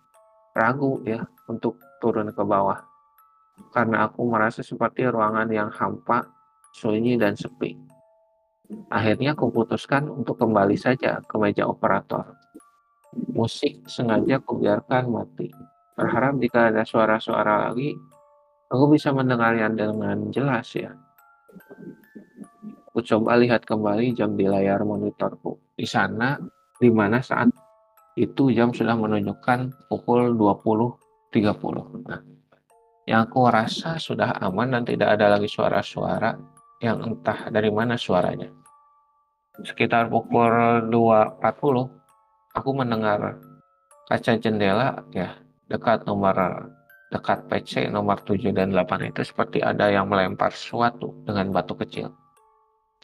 [0.52, 2.92] ragu ya untuk turun ke bawah
[3.72, 6.24] karena aku merasa seperti ruangan yang hampa,
[6.72, 7.76] sunyi, dan sepi.
[8.88, 12.32] Akhirnya aku putuskan untuk kembali saja ke meja operator.
[13.36, 15.52] Musik sengaja kubiarkan mati.
[15.92, 17.92] Berharap jika ada suara-suara lagi,
[18.72, 20.96] aku bisa mendengarnya dengan jelas ya.
[22.88, 25.60] Aku coba lihat kembali jam di layar monitorku.
[25.76, 26.40] Di sana,
[26.80, 27.52] di mana saat
[28.16, 32.08] itu jam sudah menunjukkan pukul 20.30.
[32.08, 32.20] Nah,
[33.08, 36.36] yang aku rasa sudah aman dan tidak ada lagi suara-suara
[36.84, 38.48] yang entah dari mana suaranya.
[39.64, 41.40] Sekitar pukul 2.40,
[42.56, 43.40] aku mendengar
[44.08, 45.36] kaca jendela ya
[45.72, 46.36] dekat nomor
[47.12, 52.08] dekat PC nomor 7 dan 8 itu seperti ada yang melempar sesuatu dengan batu kecil.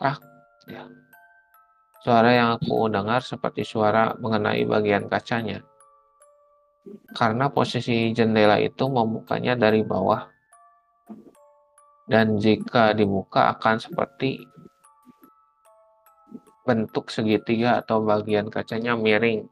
[0.01, 0.16] Tak,
[0.64, 0.88] ya.
[2.01, 5.61] Suara yang aku dengar seperti suara mengenai bagian kacanya
[7.12, 10.25] karena posisi jendela itu membukanya dari bawah
[12.09, 14.40] dan jika dibuka akan seperti
[16.64, 19.49] bentuk segitiga atau bagian kacanya miring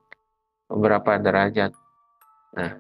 [0.68, 1.72] beberapa derajat.
[2.56, 2.76] Nah,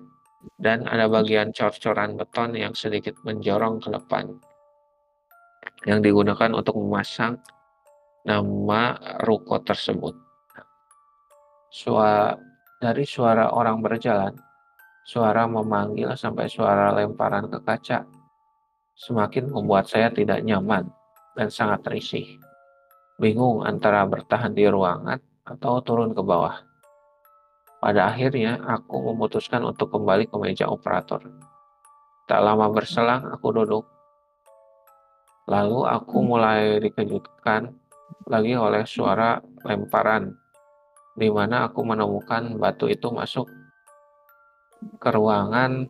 [0.56, 4.30] dan ada bagian cor-coran beton yang sedikit menjorong ke depan
[5.86, 7.38] yang digunakan untuk memasang
[8.26, 10.14] nama ruko tersebut.
[11.70, 12.34] Suara
[12.82, 14.34] dari suara orang berjalan,
[15.06, 18.02] suara memanggil sampai suara lemparan ke kaca,
[18.98, 20.90] semakin membuat saya tidak nyaman
[21.38, 22.26] dan sangat risih.
[23.16, 26.65] Bingung antara bertahan di ruangan atau turun ke bawah.
[27.86, 31.22] Pada akhirnya, aku memutuskan untuk kembali ke meja operator.
[32.26, 33.86] Tak lama berselang, aku duduk.
[35.46, 37.70] Lalu aku mulai dikejutkan
[38.26, 40.34] lagi oleh suara lemparan
[41.14, 43.46] di mana aku menemukan batu itu masuk
[44.98, 45.86] ke ruangan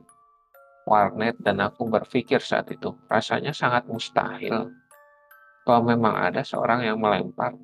[0.85, 4.69] warnet dan aku berpikir saat itu rasanya sangat mustahil
[5.65, 7.57] kalau memang ada seorang yang melempar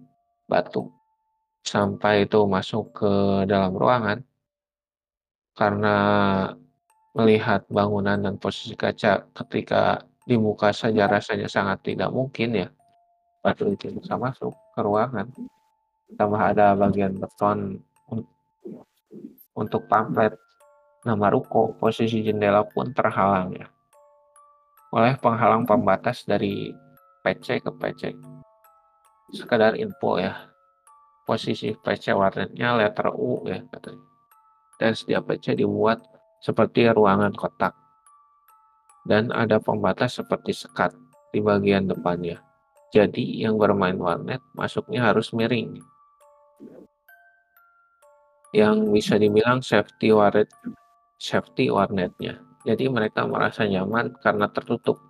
[0.49, 0.91] batu
[1.63, 3.13] sampai itu masuk ke
[3.47, 4.19] dalam ruangan
[5.55, 5.97] karena
[7.13, 12.69] melihat bangunan dan posisi kaca ketika di muka saja rasanya sangat tidak mungkin ya
[13.43, 15.29] batu itu bisa masuk ke ruangan
[16.15, 17.83] tambah ada bagian beton
[19.53, 20.33] untuk pamflet
[21.03, 23.67] nama ruko, posisi jendela pun terhalang ya.
[24.95, 26.71] Oleh penghalang pembatas dari
[27.27, 28.03] PC ke PC.
[29.33, 30.52] Sekedar info ya,
[31.23, 34.05] posisi PC warnetnya letter U ya katanya.
[34.79, 36.03] Dan setiap PC dibuat
[36.43, 37.75] seperti ruangan kotak.
[39.07, 40.95] Dan ada pembatas seperti sekat
[41.35, 42.39] di bagian depannya.
[42.93, 45.81] Jadi yang bermain warnet masuknya harus miring
[48.53, 50.53] yang bisa dibilang safety warnet
[51.17, 52.45] safety warnetnya.
[52.63, 55.01] Jadi mereka merasa nyaman karena tertutup.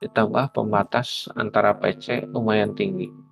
[0.00, 3.27] Ditambah pembatas antara PC lumayan tinggi.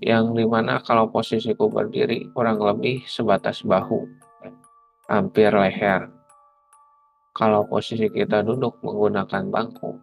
[0.00, 4.04] Yang di mana kalau posisiku berdiri kurang lebih sebatas bahu,
[5.08, 6.08] hampir leher.
[7.32, 9.96] Kalau posisi kita duduk menggunakan bangku,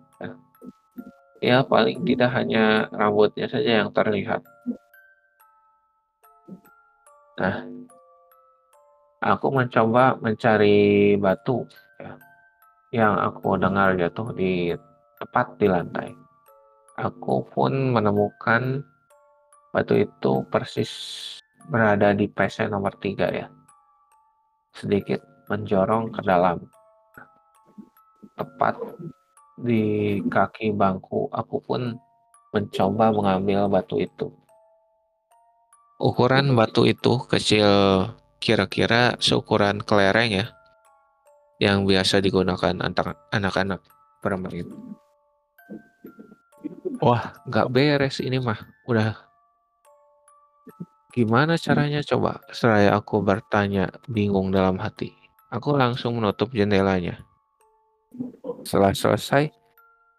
[1.44, 4.42] ya, paling tidak hanya rambutnya saja yang terlihat.
[7.38, 7.70] Nah,
[9.18, 11.66] Aku mencoba mencari batu
[11.98, 12.14] ya,
[12.94, 14.70] yang aku dengar jatuh di
[15.18, 16.14] tepat di lantai.
[17.02, 18.86] Aku pun menemukan
[19.78, 20.90] Batu itu persis
[21.70, 23.46] berada di PC nomor 3 ya.
[24.74, 25.22] Sedikit
[25.54, 26.66] menjorong ke dalam.
[28.34, 28.74] Tepat
[29.62, 31.94] di kaki bangku, aku pun
[32.58, 34.34] mencoba mengambil batu itu.
[36.02, 37.70] Ukuran batu itu kecil
[38.42, 40.46] kira-kira seukuran kelereng ya,
[41.62, 43.86] yang biasa digunakan antar anak-anak
[44.26, 44.66] bermain.
[46.98, 48.58] Wah, nggak beres ini mah.
[48.90, 49.27] Udah
[51.16, 52.44] Gimana caranya coba?
[52.52, 55.16] Seraya aku bertanya, bingung dalam hati.
[55.48, 57.24] Aku langsung menutup jendelanya.
[58.68, 59.48] Setelah selesai,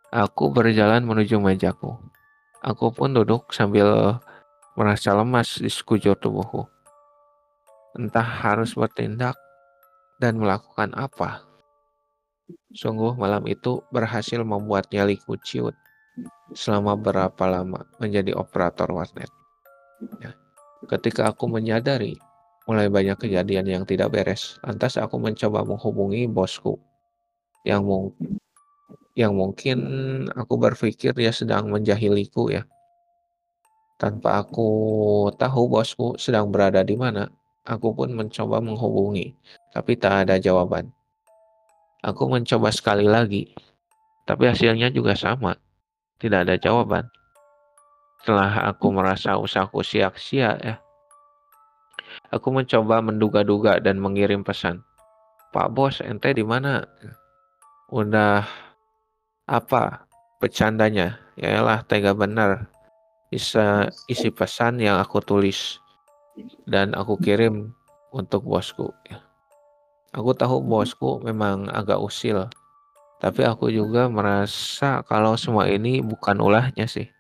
[0.09, 2.01] aku berjalan menuju mejaku.
[2.65, 4.17] Aku pun duduk sambil
[4.75, 6.65] merasa lemas di sekujur tubuhku.
[7.99, 9.37] Entah harus bertindak
[10.17, 11.45] dan melakukan apa.
[12.73, 15.77] Sungguh malam itu berhasil membuat nyaliku ciut
[16.57, 19.29] selama berapa lama menjadi operator warnet.
[20.19, 20.33] Ya.
[20.87, 22.15] Ketika aku menyadari
[22.71, 26.79] mulai banyak kejadian yang tidak beres, lantas aku mencoba menghubungi bosku
[27.67, 28.39] yang mungkin
[29.19, 29.79] yang mungkin
[30.31, 32.63] aku berpikir dia sedang menjahiliku ya.
[33.99, 34.71] Tanpa aku
[35.35, 37.27] tahu bosku sedang berada di mana,
[37.67, 39.35] aku pun mencoba menghubungi,
[39.75, 40.95] tapi tak ada jawaban.
[42.07, 43.51] Aku mencoba sekali lagi,
[44.23, 45.59] tapi hasilnya juga sama,
[46.23, 47.11] tidak ada jawaban.
[48.19, 50.75] Setelah aku merasa usahaku sia-sia ya,
[52.35, 54.83] aku mencoba menduga-duga dan mengirim pesan.
[55.55, 56.85] Pak Bos, ente di mana?
[57.89, 58.45] Udah
[59.49, 60.05] apa
[60.43, 61.17] bercandanya?
[61.41, 62.69] Yaelah tega benar.
[63.33, 65.81] Bisa isi pesan yang aku tulis
[66.69, 67.73] dan aku kirim
[68.13, 68.93] untuk bosku.
[69.09, 69.21] Ya.
[70.17, 72.49] Aku tahu bosku memang agak usil,
[73.21, 77.13] tapi aku juga merasa kalau semua ini bukan ulahnya sih.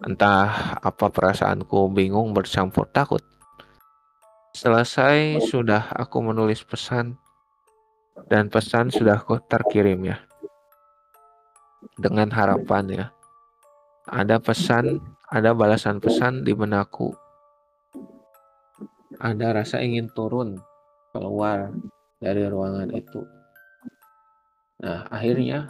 [0.00, 3.20] Entah apa perasaanku bingung bercampur takut.
[4.56, 7.20] Selesai sudah aku menulis pesan
[8.26, 10.18] dan pesan sudah aku terkirim ya.
[12.00, 13.06] Dengan harapan ya.
[14.10, 17.12] Ada pesan, ada balasan pesan di benakku.
[19.20, 20.56] Ada rasa ingin turun
[21.12, 21.70] keluar
[22.18, 23.20] dari ruangan itu.
[24.80, 25.68] Nah, akhirnya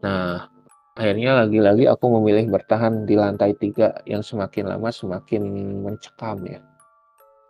[0.00, 0.48] Nah,
[0.98, 5.42] Akhirnya lagi-lagi aku memilih bertahan di lantai tiga yang semakin lama semakin
[5.86, 6.58] mencekam ya.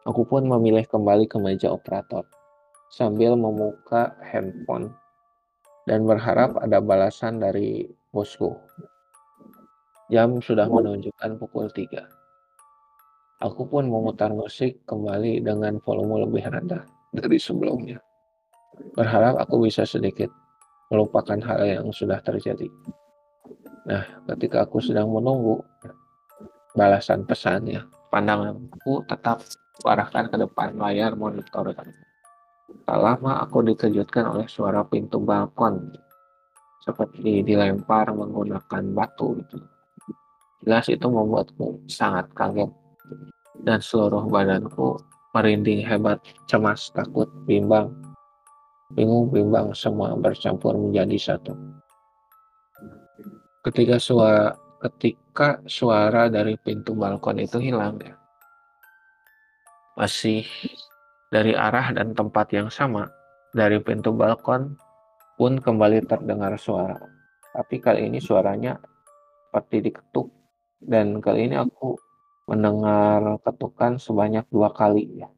[0.05, 2.29] Aku pun memilih kembali ke meja operator
[2.93, 4.93] sambil membuka handphone
[5.89, 8.53] dan berharap ada balasan dari bosku.
[10.13, 12.03] Jam sudah menunjukkan pukul 3.
[13.41, 17.97] Aku pun memutar musik kembali dengan volume lebih rendah dari sebelumnya.
[18.99, 20.29] Berharap aku bisa sedikit
[20.93, 22.69] melupakan hal yang sudah terjadi.
[23.89, 25.65] Nah, ketika aku sedang menunggu
[26.77, 29.41] balasan pesannya, pandanganku tetap
[29.81, 31.73] arahkan ke depan layar monitor.
[32.85, 35.97] Tak lama aku dikejutkan oleh suara pintu balkon
[36.85, 39.59] seperti dilempar menggunakan batu gitu.
[40.61, 42.69] Jelas itu membuatku sangat kaget
[43.65, 45.01] dan seluruh badanku
[45.33, 47.93] merinding hebat, cemas, takut, bimbang,
[48.93, 51.57] bingung, bimbang semua bercampur menjadi satu
[53.61, 58.17] ketika suara ketika suara dari pintu balkon itu hilang ya.
[60.01, 60.49] Masih
[61.29, 63.13] dari arah dan tempat yang sama
[63.53, 64.81] dari pintu balkon
[65.37, 66.97] pun kembali terdengar suara.
[67.53, 68.81] Tapi kali ini suaranya
[69.51, 70.33] seperti diketuk
[70.81, 72.01] dan kali ini aku
[72.49, 75.29] mendengar ketukan sebanyak dua kali ya.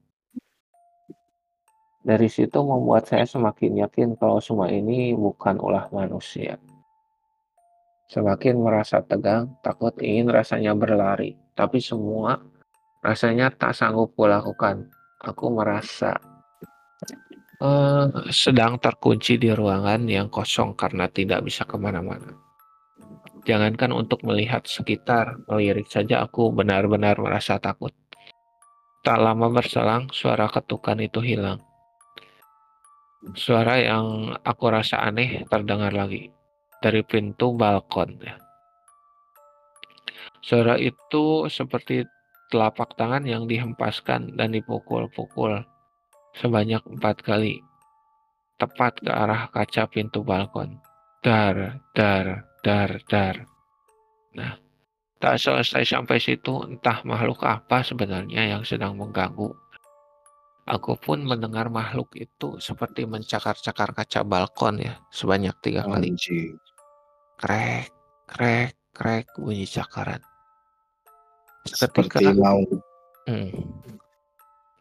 [2.02, 6.58] Dari situ membuat saya semakin yakin kalau semua ini bukan ulah manusia
[8.12, 12.44] Semakin merasa tegang, takut ingin rasanya berlari, tapi semua
[13.00, 14.92] rasanya tak sanggup kulakukan.
[15.24, 16.20] Aku merasa
[17.64, 22.36] uh, sedang terkunci di ruangan yang kosong karena tidak bisa ke mana-mana.
[23.48, 27.96] Jangankan untuk melihat sekitar, melirik saja aku benar-benar merasa takut.
[29.00, 31.64] Tak lama berselang, suara ketukan itu hilang.
[33.32, 36.41] Suara yang aku rasa aneh terdengar lagi
[36.82, 38.18] dari pintu balkon.
[38.18, 38.34] Ya.
[40.42, 42.02] Suara itu seperti
[42.50, 45.62] telapak tangan yang dihempaskan dan dipukul-pukul
[46.36, 47.62] sebanyak empat kali,
[48.58, 50.82] tepat ke arah kaca pintu balkon.
[51.22, 53.46] Dar, dar, dar, dar.
[54.34, 54.58] Nah,
[55.22, 59.54] tak selesai sampai situ, entah makhluk apa sebenarnya yang sedang mengganggu.
[60.66, 66.10] Aku pun mendengar makhluk itu seperti mencakar-cakar kaca balkon ya, sebanyak tiga kali.
[67.42, 67.90] Krek,
[68.30, 70.22] krek, krek bunyi cakaran.
[71.66, 72.62] Seperti Ketika mau
[73.26, 73.50] hmm,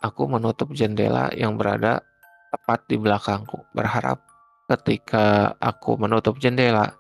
[0.05, 2.05] aku menutup jendela yang berada
[2.53, 4.21] tepat di belakangku, berharap
[4.69, 6.93] ketika aku menutup jendela,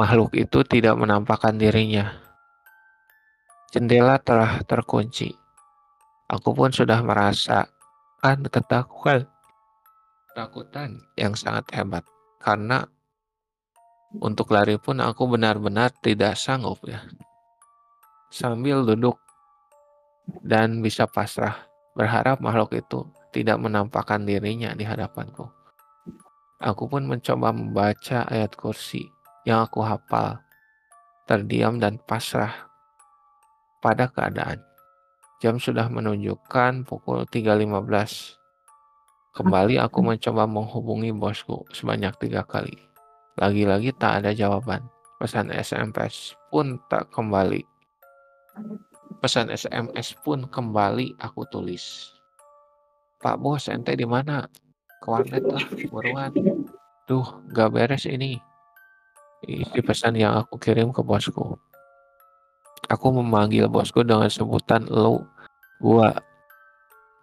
[0.00, 2.08] makhluk itu tidak menampakkan dirinya.
[3.68, 5.36] Jendela telah terkunci.
[6.28, 9.28] Aku pun sudah merasakan ketakutan,
[10.32, 12.04] ketakutan yang sangat hebat
[12.40, 12.88] karena
[14.16, 17.04] untuk lari pun aku benar-benar tidak sanggup ya.
[18.32, 19.20] Sambil duduk
[20.44, 25.48] dan bisa pasrah, berharap makhluk itu tidak menampakkan dirinya di hadapanku.
[26.58, 29.06] Aku pun mencoba membaca ayat kursi
[29.46, 30.42] yang aku hafal,
[31.28, 32.66] terdiam dan pasrah
[33.78, 34.58] pada keadaan.
[35.38, 39.38] Jam sudah menunjukkan pukul 3.15.
[39.38, 42.87] Kembali aku mencoba menghubungi bosku sebanyak tiga kali.
[43.38, 44.82] Lagi-lagi tak ada jawaban.
[45.22, 47.62] Pesan SMS pun tak kembali.
[49.22, 52.10] Pesan SMS pun kembali aku tulis.
[53.22, 54.46] Pak bos, ente di mana?
[55.02, 56.34] Ke warnet lah, buruan.
[57.06, 58.38] Duh, gak beres ini.
[59.46, 61.54] Isi pesan yang aku kirim ke bosku.
[62.90, 65.26] Aku memanggil bosku dengan sebutan lo,
[65.78, 66.14] gua,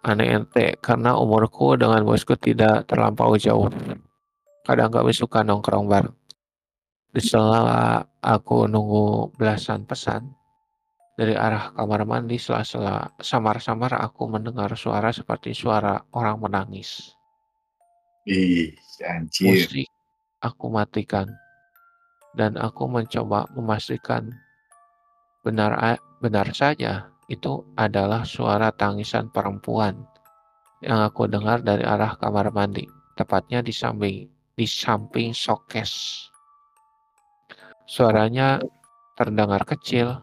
[0.00, 3.68] aneh ente, karena umurku dengan bosku tidak terlampau jauh.
[4.66, 6.16] Kadang kami suka nongkrong bareng.
[7.14, 10.26] Di sela aku nunggu belasan pesan,
[11.14, 17.14] dari arah kamar mandi sela-sela samar-samar aku mendengar suara seperti suara orang menangis.
[18.26, 18.74] Ih,
[19.06, 19.54] anjir.
[19.54, 19.88] Musik
[20.42, 21.30] aku matikan
[22.36, 24.34] dan aku mencoba memastikan
[25.40, 30.04] benar benar saja itu adalah suara tangisan perempuan
[30.84, 32.84] yang aku dengar dari arah kamar mandi,
[33.16, 36.26] tepatnya di samping di samping showcase.
[37.86, 38.58] Suaranya
[39.14, 40.18] terdengar kecil,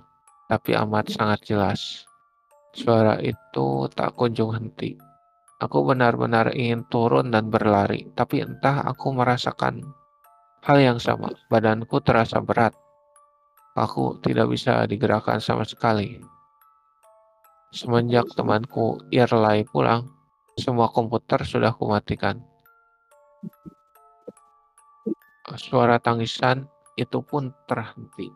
[0.50, 2.04] tapi amat sangat jelas.
[2.74, 4.98] Suara itu tak kunjung henti.
[5.62, 9.80] Aku benar-benar ingin turun dan berlari, tapi entah aku merasakan
[10.66, 11.32] hal yang sama.
[11.48, 12.76] Badanku terasa berat,
[13.74, 16.22] Aku tidak bisa digerakkan sama sekali.
[17.74, 20.14] Semenjak temanku Irlai pulang,
[20.62, 22.38] semua komputer sudah kumatikan.
[25.44, 28.32] Suara tangisan itu pun terhenti.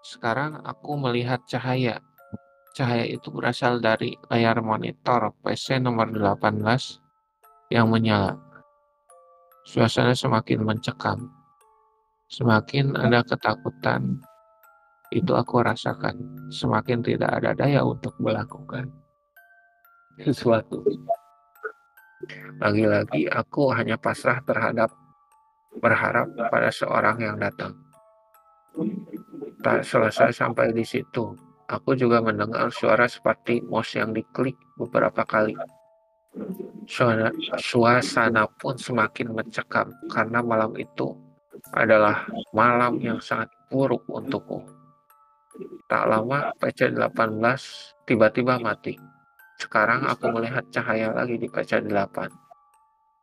[0.00, 2.00] Sekarang aku melihat cahaya.
[2.72, 6.64] Cahaya itu berasal dari layar monitor PC nomor 18
[7.68, 8.40] yang menyala.
[9.68, 11.28] Suasana semakin mencekam.
[12.32, 14.24] Semakin ada ketakutan,
[15.12, 16.16] itu aku rasakan.
[16.48, 18.88] Semakin tidak ada daya untuk melakukan
[20.16, 20.80] sesuatu.
[22.62, 24.88] Lagi-lagi aku hanya pasrah terhadap
[25.78, 27.78] berharap pada seorang yang datang.
[29.60, 31.36] Tak selesai sampai di situ,
[31.70, 35.54] aku juga mendengar suara seperti mouse yang diklik beberapa kali.
[36.86, 41.14] Suasana, suasana pun semakin mencekam karena malam itu
[41.74, 44.62] adalah malam yang sangat buruk untukku.
[45.90, 48.96] Tak lama PC 18 tiba-tiba mati.
[49.60, 52.39] Sekarang aku melihat cahaya lagi di PC 8.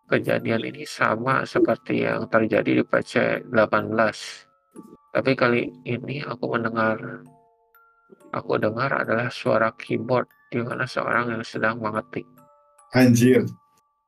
[0.08, 5.12] Kejadian ini sama seperti yang terjadi di PC 18.
[5.12, 6.95] Tapi kali ini aku mendengar
[8.32, 12.24] aku dengar adalah suara keyboard di mana seorang yang sedang mengetik.
[12.95, 13.43] Anjir.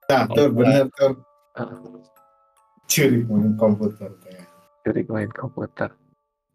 [0.07, 1.19] Nah, tuh bener tuh.
[1.59, 1.99] Uh,
[2.89, 4.49] curi main komputer kayak
[4.81, 5.93] curi main komputer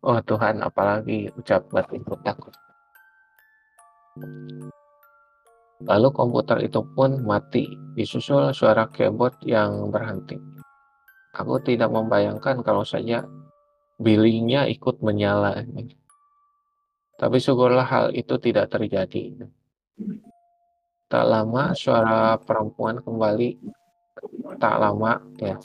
[0.03, 2.51] oh Tuhan apalagi ucap batin takut
[5.83, 7.66] lalu komputer itu pun mati
[7.99, 10.39] disusul suara keyboard yang berhenti.
[11.35, 13.27] Aku tidak membayangkan kalau saja
[13.99, 15.66] billingnya ikut menyala.
[17.18, 19.35] Tapi syukurlah hal itu tidak terjadi.
[21.11, 23.59] Tak lama suara perempuan kembali
[24.59, 25.59] tak lama ya.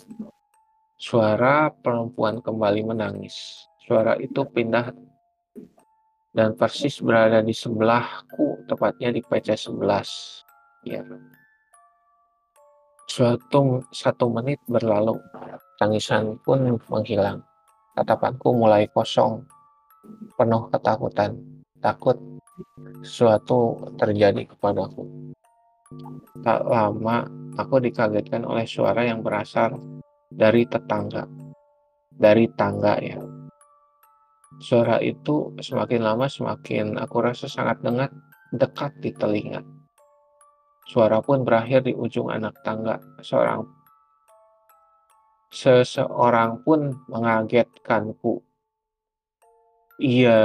[1.00, 3.66] Suara perempuan kembali menangis.
[3.82, 4.94] Suara itu pindah
[6.30, 10.46] dan persis berada di sebelahku, tepatnya di PC 11.
[10.86, 11.02] Ya.
[13.10, 15.18] Suatu satu menit berlalu,
[15.82, 17.42] tangisan pun menghilang.
[17.98, 19.42] Tatapanku mulai kosong,
[20.38, 21.34] penuh ketakutan.
[21.82, 22.16] Takut
[23.02, 25.34] sesuatu terjadi kepadaku.
[26.46, 27.26] Tak lama,
[27.58, 29.74] aku dikagetkan oleh suara yang berasal
[30.30, 31.26] dari tetangga,
[32.14, 33.18] dari tangga ya.
[34.60, 38.12] Suara itu semakin lama semakin aku rasa sangat dengar
[38.52, 39.64] dekat di telinga.
[40.84, 43.00] Suara pun berakhir di ujung anak tangga.
[43.24, 43.64] Seorang
[45.48, 48.44] seseorang pun mengagetkanku.
[50.00, 50.40] Iya,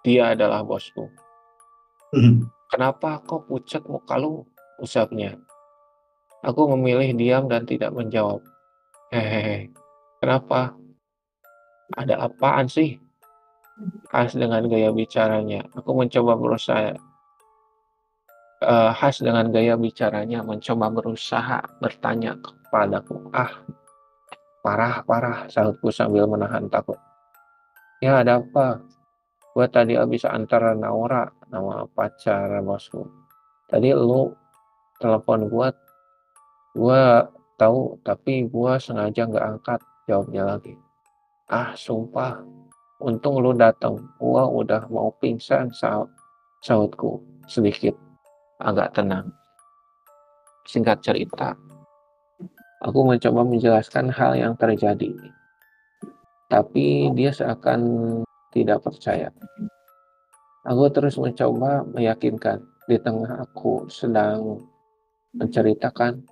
[0.00, 1.12] Dia adalah bosku.
[2.72, 4.46] Kenapa kau pucat muka lu?
[4.80, 5.36] Usapnya.
[6.40, 8.40] Aku memilih diam dan tidak menjawab.
[9.12, 9.68] Hehehe.
[10.24, 10.79] Kenapa?
[11.96, 12.98] Ada apaan sih?
[14.12, 15.64] Khas dengan gaya bicaranya.
[15.74, 16.94] Aku mencoba berusaha
[18.64, 23.32] uh, khas dengan gaya bicaranya mencoba berusaha bertanya kepadaku.
[23.32, 23.52] Ah,
[24.60, 27.00] parah, parah, sahutku sambil menahan takut.
[28.00, 28.80] Ya, ada apa?
[29.52, 33.04] Gue tadi habis antar Naura, nama pacar bosku.
[33.66, 34.30] Tadi lu
[35.02, 35.68] telepon gue,
[36.78, 37.02] gue
[37.58, 40.74] tahu, tapi gue sengaja nggak angkat, jawabnya lagi.
[41.50, 42.46] Ah, sumpah,
[43.02, 46.06] untung lu datang, gue udah mau pingsan, sahut,
[46.62, 47.18] sahutku
[47.50, 47.90] sedikit
[48.62, 49.26] agak tenang.
[50.62, 51.58] Singkat cerita,
[52.86, 55.10] aku mencoba menjelaskan hal yang terjadi,
[56.46, 57.82] tapi dia seakan
[58.54, 59.34] tidak percaya.
[60.70, 64.54] Aku terus mencoba meyakinkan di tengah aku sedang
[65.34, 66.22] menceritakan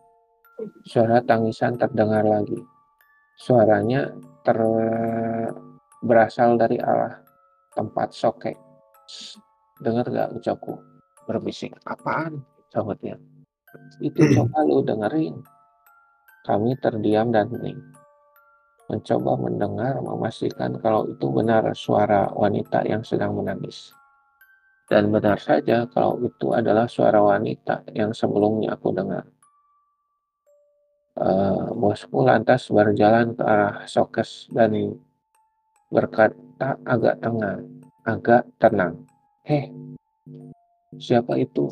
[0.86, 2.77] suara tangisan terdengar lagi.
[3.38, 4.10] Suaranya
[4.42, 4.58] ter
[6.02, 7.22] berasal dari arah
[7.72, 8.58] tempat soket.
[9.78, 10.74] Dengar gak ucapku?
[11.28, 11.76] berbisik.
[11.84, 12.40] Apaan?
[12.72, 13.20] Jawabnya.
[14.00, 15.44] Itu coba lu dengerin.
[16.48, 17.76] Kami terdiam dan hening.
[18.88, 23.92] Mencoba mendengar, memastikan kalau itu benar suara wanita yang sedang menangis.
[24.88, 29.28] Dan benar saja kalau itu adalah suara wanita yang sebelumnya aku dengar.
[31.18, 34.94] Uh, bosku lantas berjalan ke arah sokes dan
[35.90, 37.66] berkata agak tenang,
[38.06, 39.02] agak tenang.
[39.42, 39.66] Heh,
[40.96, 41.68] Siapa itu?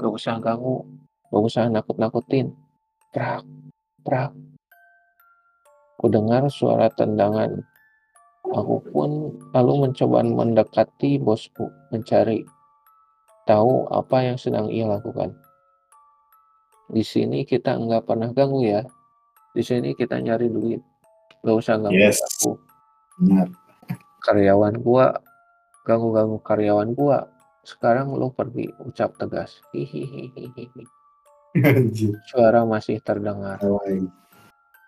[0.00, 0.80] Gak usah ganggu,
[1.28, 2.56] gak usah nakut-nakutin.
[3.12, 3.44] Prak,
[4.00, 4.32] prak.
[6.00, 7.60] Ku dengar suara tendangan.
[8.48, 12.40] Aku pun lalu mencoba mendekati bosku, mencari
[13.44, 15.36] tahu apa yang sedang ia lakukan.
[16.92, 18.84] Di sini kita nggak pernah ganggu ya.
[19.56, 20.84] Di sini kita nyari duit.
[21.40, 22.20] Gak usah ganggu Yes.
[22.20, 22.60] aku.
[23.18, 23.48] Benar.
[24.22, 25.16] Karyawan gua
[25.88, 27.26] ganggu-ganggu karyawan gua.
[27.64, 29.62] Sekarang lu pergi, ucap tegas.
[32.30, 33.62] Suara masih terdengar.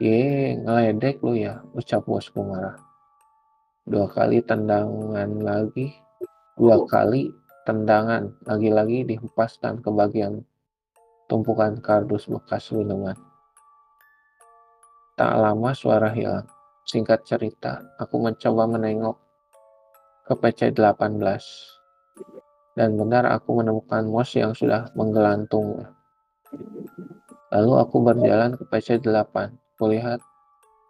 [0.02, 2.74] Ye, ngeledek lu ya, ucap bosku marah.
[3.86, 5.94] Dua kali tendangan lagi,
[6.58, 7.30] dua kali
[7.62, 10.42] tendangan lagi-lagi dihempaskan ke bagian
[11.28, 13.16] tumpukan kardus bekas minuman.
[15.14, 16.44] Tak lama suara hilang.
[16.84, 19.16] Singkat cerita, aku mencoba menengok
[20.28, 21.16] ke PC 18
[22.76, 25.86] dan benar aku menemukan mos yang sudah menggelantung.
[27.54, 29.80] Lalu aku berjalan ke PC 8.
[29.80, 30.20] Kulihat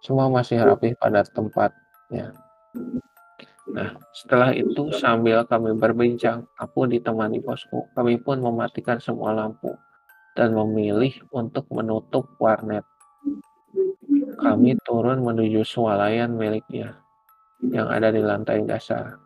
[0.03, 2.35] semua masih rapi pada tempatnya.
[3.71, 7.87] Nah, setelah itu sambil kami berbincang, aku ditemani bosku.
[7.97, 9.73] Kami pun mematikan semua lampu
[10.35, 12.83] dan memilih untuk menutup warnet.
[14.35, 16.99] Kami turun menuju swalayan miliknya
[17.63, 19.17] yang ada di lantai dasar.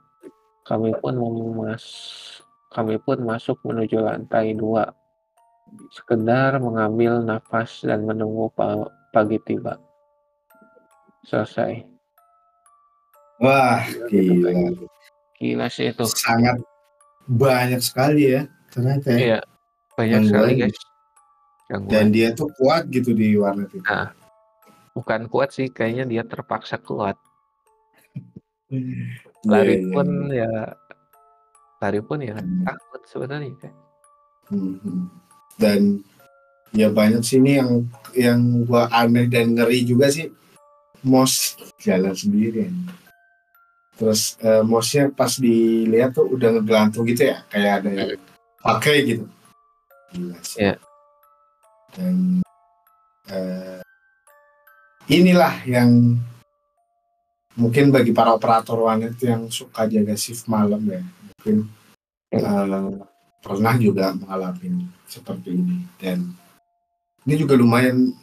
[0.69, 1.85] Kami pun memas
[2.69, 4.93] kami pun masuk menuju lantai dua,
[5.89, 9.81] sekedar mengambil nafas dan menunggu pa- pagi tiba.
[11.25, 11.89] Selesai.
[13.41, 13.81] Wah,
[14.13, 14.77] gila.
[15.41, 16.05] Gila sih itu.
[16.05, 16.61] Sangat
[17.25, 19.19] banyak sekali ya ternyata ya.
[19.19, 19.39] Iya,
[19.97, 20.79] banyak sekali guys.
[21.69, 21.93] Gangguan.
[21.93, 23.85] Dan dia tuh kuat gitu di warnet itu.
[23.85, 24.11] Nah,
[24.97, 27.21] bukan kuat sih, kayaknya dia terpaksa kuat.
[29.49, 30.45] Lari Iya, iya, pun iya.
[30.45, 30.51] ya,
[31.79, 32.65] lari pun ya Hmm.
[32.67, 33.55] takut sebenarnya.
[33.63, 33.73] kan.
[34.51, 34.99] Mhm.
[35.61, 35.81] Dan
[36.73, 37.71] ya banyak sih ini yang
[38.13, 40.33] yang gua aneh dan ngeri juga sih
[41.05, 42.69] mos jalan sendiri.
[43.95, 48.11] Terus eh, mosnya pas dilihat tuh udah ngegelantung gitu ya, kayak ada yang
[48.59, 49.25] pakai gitu.
[50.13, 50.59] Gila sih.
[50.65, 50.75] Iya.
[51.99, 52.39] Dan
[53.27, 53.83] eh,
[55.11, 56.15] inilah yang
[57.59, 61.67] mungkin bagi para operator wanita yang suka jaga shift malam ya, mungkin
[62.31, 62.95] eh,
[63.43, 65.83] pernah juga mengalami seperti ini.
[65.99, 66.39] Dan
[67.27, 68.15] ini juga lumayan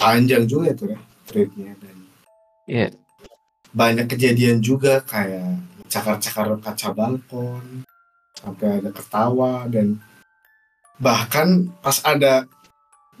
[0.00, 1.96] panjang juga tuh ya tripnya dan
[2.66, 2.88] Iya.
[3.74, 7.82] banyak kejadian juga kayak cakar-cakar kaca balkon
[8.38, 9.98] sampai ada ketawa dan
[10.98, 12.46] bahkan pas ada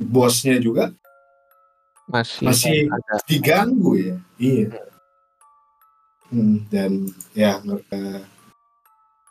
[0.02, 0.90] bosnya juga
[2.02, 3.14] Masih, Masih- ada.
[3.24, 4.16] diganggu ya.
[4.36, 4.68] Iya.
[6.28, 7.56] Hmm, dan ya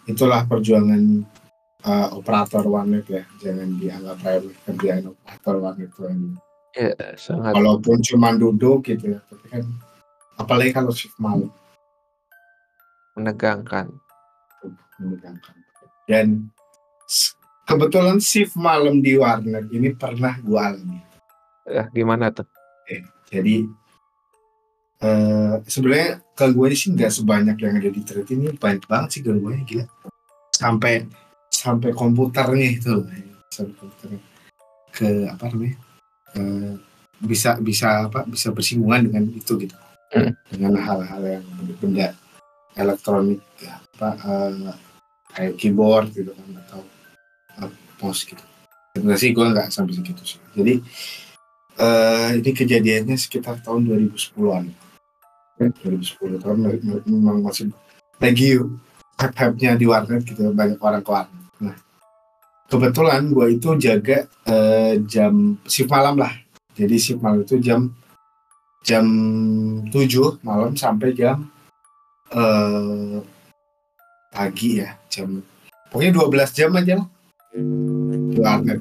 [0.08, 1.22] itulah perjuangan
[1.82, 3.24] eh, operator warnet ya.
[3.38, 6.04] Jangan dianggap remeh kerjaan operator warnet itu
[6.72, 7.52] Iya, sangat.
[7.54, 9.64] walaupun cuma duduk gitu ya tapi kan
[10.40, 11.52] apalagi kalau shift malam.
[13.14, 13.92] Menegangkan.
[14.98, 15.56] menegangkan.
[16.08, 16.48] Dan
[17.72, 21.00] kebetulan shift malam di warnet ini pernah gue alami.
[21.72, 22.48] Eh, gimana tuh?
[23.32, 23.64] jadi
[25.02, 29.64] eh sebenarnya gangguannya sih nggak sebanyak yang ada di thread ini banyak banget sih gangguannya
[29.64, 29.86] gila.
[30.52, 31.08] Sampai
[31.48, 33.08] sampai komputernya itu loh
[33.48, 34.22] sampai komputernya.
[34.92, 35.80] Ke apa namanya
[36.36, 36.76] eh,
[37.24, 39.78] bisa bisa apa bisa bersinggungan dengan itu gitu.
[40.12, 40.36] Hmm.
[40.52, 41.46] dengan hal-hal yang
[41.80, 42.12] benda
[42.76, 44.76] elektronik ya, apa eh,
[45.32, 46.84] kayak keyboard gitu kan atau
[48.02, 48.44] mouse gitu
[48.96, 50.82] sebenarnya sih gue nggak sampai segitu sih jadi
[51.82, 54.66] eh ini kejadiannya sekitar tahun 2010-an.
[55.62, 55.72] Hmm.
[55.82, 56.58] 2010 tahun
[57.06, 57.70] memang masih
[58.18, 58.58] lagi
[59.18, 61.14] hype-hype-nya di warnet gitu banyak orang ke.
[61.62, 61.78] Nah,
[62.70, 66.34] kebetulan gue itu jaga eh, jam shift malam lah.
[66.74, 67.94] Jadi shift malam itu jam
[68.82, 69.06] jam
[69.90, 71.46] 7 malam sampai jam
[72.34, 73.22] eh
[74.32, 75.44] pagi ya, jam
[75.92, 77.08] pokoknya 12 jam aja lah
[78.40, 78.80] warnet.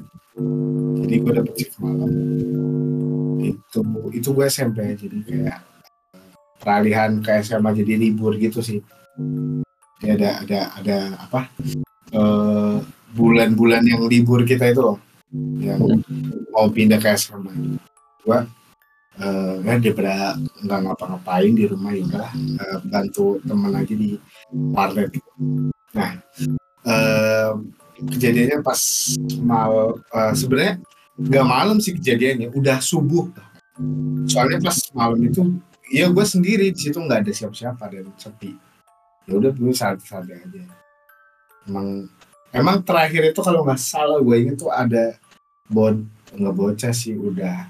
[1.01, 2.11] Jadi gue dapet shift malam
[3.41, 3.79] itu
[4.15, 5.59] itu gue SMP jadi kayak
[6.61, 8.79] peralihan ke SMA jadi libur gitu sih.
[9.99, 11.41] Jadi ada ada ada apa
[12.15, 12.77] eh,
[13.11, 14.97] bulan-bulan yang libur kita itu loh
[15.63, 15.79] yang
[16.51, 17.79] mau pindah ke SMA
[18.21, 18.39] gue
[19.21, 24.15] eh ya daripada nggak ngapa-ngapain di rumah ya udah eh, bantu temen aja di
[24.71, 25.11] warnet.
[25.91, 26.11] Nah
[26.87, 27.51] eh,
[28.09, 28.81] kejadiannya pas
[29.45, 30.75] mal eh, sebenarnya
[31.21, 33.29] nggak malam sih kejadiannya udah subuh.
[34.25, 35.41] Soalnya pas malam itu
[35.91, 38.57] ya gue sendiri di situ nggak ada siapa-siapa dan sepi.
[39.29, 40.61] Ya udah gue santai-santai aja.
[41.69, 42.09] Emang
[42.49, 45.15] emang terakhir itu kalau nggak salah gue inget tuh ada
[45.69, 46.01] bod
[46.33, 47.69] nggak bocah sih udah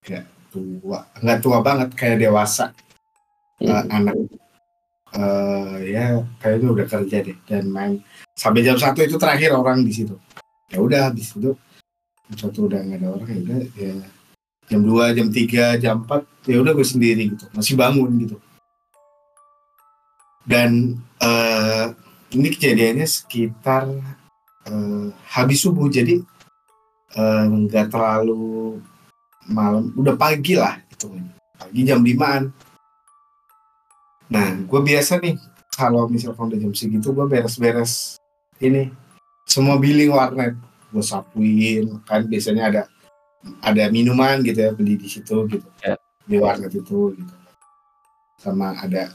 [0.00, 1.04] kayak tua.
[1.20, 2.72] Nggak tua banget kayak dewasa.
[3.60, 4.16] Eh, anak
[5.10, 7.98] eh ya kayaknya udah kerja deh dan main
[8.40, 10.16] sampai jam satu itu terakhir orang di situ.
[10.72, 11.52] Ya udah habis itu
[12.32, 13.94] jam satu udah nggak ada orang ya udah ya
[14.70, 17.44] jam 2, jam 3, jam 4 ya udah gue sendiri gitu.
[17.52, 18.36] Masih bangun gitu.
[20.48, 21.86] Dan eh,
[22.32, 23.90] ini kejadiannya sekitar
[24.64, 25.90] eh, habis subuh.
[25.92, 26.22] Jadi
[27.18, 28.80] eh, nggak terlalu
[29.50, 29.90] malam.
[29.98, 31.16] Udah pagi lah itu
[31.56, 32.52] pagi jam 5an
[34.30, 35.36] nah gue biasa nih
[35.72, 38.19] kalau misalkan udah jam segitu gue beres-beres
[38.60, 38.92] ini
[39.48, 40.54] semua billing warnet.
[40.90, 42.82] Gue sapuin kan biasanya ada
[43.64, 45.66] ada minuman gitu ya beli di situ gitu.
[45.82, 45.96] Ya.
[46.28, 47.34] di warnet itu gitu.
[48.38, 49.10] Sama ada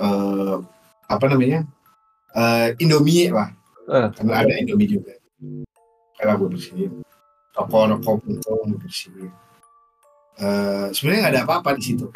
[0.00, 0.56] eh
[1.06, 1.62] apa namanya
[2.34, 3.52] eh Indomie lah.
[3.86, 5.14] Eh, karena ada Indomie juga.
[6.16, 6.92] Kalau gue bersihin.
[7.54, 9.30] Toko-toko pun tuh gue bersihin.
[10.40, 12.06] Eh sebenarnya nggak ada apa-apa di situ.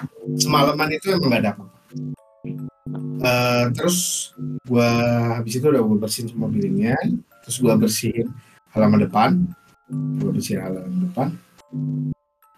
[0.41, 1.80] Semalaman itu emang nggak ada apa-apa
[3.21, 4.33] Eh terus
[4.65, 4.89] gua
[5.37, 6.97] habis itu udah gue bersihin semua billingnya
[7.45, 8.33] terus gua bersihin
[8.73, 9.31] halaman depan.
[10.17, 11.29] Gua bersihin halaman depan.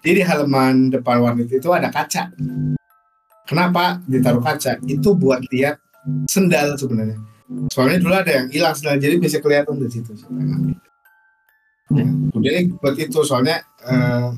[0.03, 2.31] Jadi di halaman depan warnet itu ada kaca.
[3.47, 4.79] Kenapa ditaruh kaca?
[4.87, 5.83] Itu buat lihat
[6.31, 7.19] sendal sebenarnya.
[7.71, 10.15] Soalnya dulu ada yang hilang sendal jadi bisa kelihatan di situ.
[11.93, 14.29] Ya, udah buat itu soalnya eh,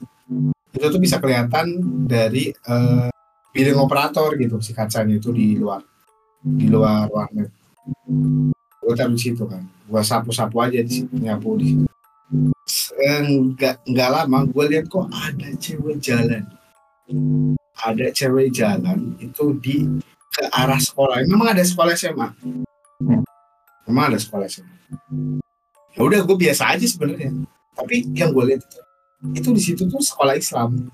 [0.75, 3.09] itu tuh bisa kelihatan dari eh,
[3.55, 5.93] billing operator gitu si kacanya itu di luar
[6.45, 7.49] di luar warnet.
[8.84, 9.64] Gue taruh di situ kan.
[9.88, 11.84] Gue sapu-sapu aja di situ nyapu di situ.
[13.01, 16.45] Enggak enggak lama gue lihat kok ada cewek jalan.
[17.80, 19.88] Ada cewek jalan itu di
[20.34, 21.24] ke arah sekolah.
[21.24, 22.28] Memang ada sekolah SMA
[23.84, 24.74] memang ada sekolah SMA
[25.95, 27.30] ya udah gue biasa aja sebenarnya.
[27.74, 28.78] Tapi yang gue lihat itu
[29.24, 30.90] itu di situ tuh sekolah Islam.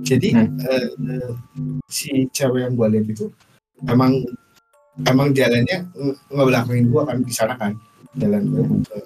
[0.00, 0.56] Jadi Hmm.
[0.62, 1.32] eh, eh,
[1.90, 3.26] si cewek yang gue lihat itu
[3.90, 4.22] emang
[5.02, 7.72] emang jalannya nge- ngebelakangin gue kan di sana kan.
[8.14, 8.96] Jalan gue ke,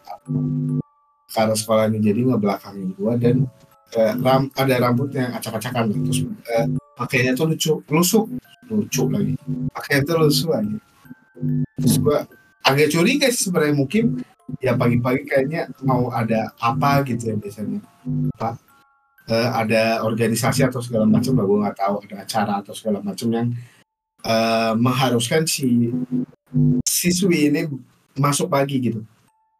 [1.38, 3.36] arah sekolahnya jadi ngebelakangin gue dan
[3.96, 6.66] eh, ram, ada rambutnya yang acak-acakan terus eh,
[6.98, 8.26] pakainya tuh lucu lusuk
[8.68, 9.32] lucu lagi.
[9.72, 10.76] Pakainya tuh lusuh aja
[11.78, 12.18] terus gue
[12.66, 14.04] agak curiga sih sebenarnya mungkin
[14.58, 17.80] ya pagi-pagi kayaknya mau ada apa gitu ya biasanya.
[18.36, 18.68] Pak
[19.28, 21.94] Eh, ada organisasi atau segala macam lah gue nggak tahu.
[22.08, 23.52] Ada acara atau segala macam yang
[24.28, 25.88] eh, mengharuskan si
[26.84, 27.64] siswi ini
[28.20, 29.00] masuk pagi gitu.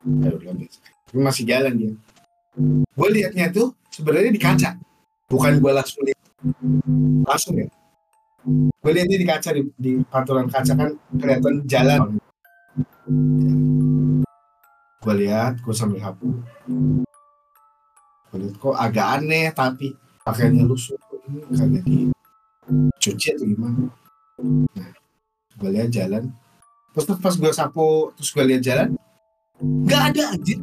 [0.04, 1.92] Tapi masih jalan dia.
[2.92, 4.76] Gue liatnya tuh sebenarnya di kaca.
[5.28, 6.20] Bukan gue langsung lihat
[7.24, 7.68] langsung ya.
[8.82, 12.00] Gue liatnya di kaca di, di pantulan kaca kan kelihatan jalan.
[14.98, 16.42] Gue lihat gue sambil hapu.
[18.28, 19.96] Gue lihat kok agak aneh tapi
[20.26, 20.98] pakaiannya lusuh
[21.56, 22.12] kagak di
[23.00, 23.88] cuci atau gimana
[24.38, 24.90] nah
[25.58, 26.30] gue lihat jalan.
[26.94, 28.88] Terus pas gue sapu terus gue lihat jalan
[29.58, 30.58] nggak ada anjir.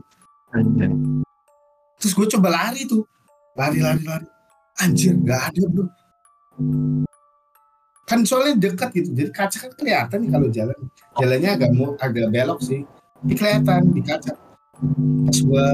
[1.99, 3.03] Terus gue coba lari tuh.
[3.59, 4.28] Lari lari lari.
[4.80, 5.86] Anjir nggak ada bro.
[8.05, 10.80] Kan soalnya dekat gitu jadi kaca kan kelihatan nih kalau jalan.
[11.19, 12.88] Jalannya agak mau agak belok sih.
[13.28, 14.34] Ini kelihatan di kaca.
[15.28, 15.67] Pas gue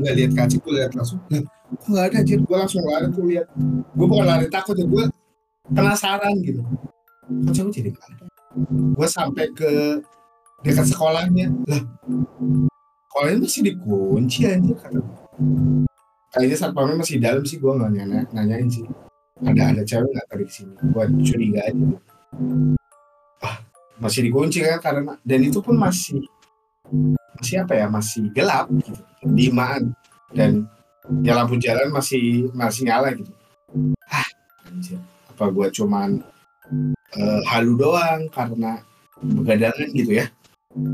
[0.00, 2.38] nggak lihat kaca gue lihat langsung nah, kok nggak ada anjir?
[2.44, 3.46] Gue langsung lari tuh lihat.
[3.96, 5.04] Gue bukan lari takut ya gue
[5.70, 6.60] penasaran gitu
[7.30, 8.26] kaca gue jadi ada
[8.70, 10.02] gue sampai ke
[10.66, 11.54] dekat sekolahnya.
[11.70, 11.82] Lah
[13.08, 15.00] sekolahnya masih dikunci anjir kata
[16.30, 18.86] kayaknya satpamnya masih dalam sih gue nggak nanya, nanyain sih.
[19.40, 21.86] Ada ada cewek nggak tadi ke sini gue curiga aja.
[23.42, 23.56] Ah
[23.98, 26.22] masih dikunci kan karena dan itu pun masih
[27.38, 29.00] masih apa ya masih gelap gitu.
[29.24, 29.94] Limaan
[30.34, 30.68] dan
[31.24, 33.32] ya lampu jalan masih masih nyala gitu.
[34.06, 34.28] Ah
[35.34, 36.20] apa gue cuman
[37.16, 38.82] uh, halu doang karena
[39.18, 40.26] begadangan gitu ya.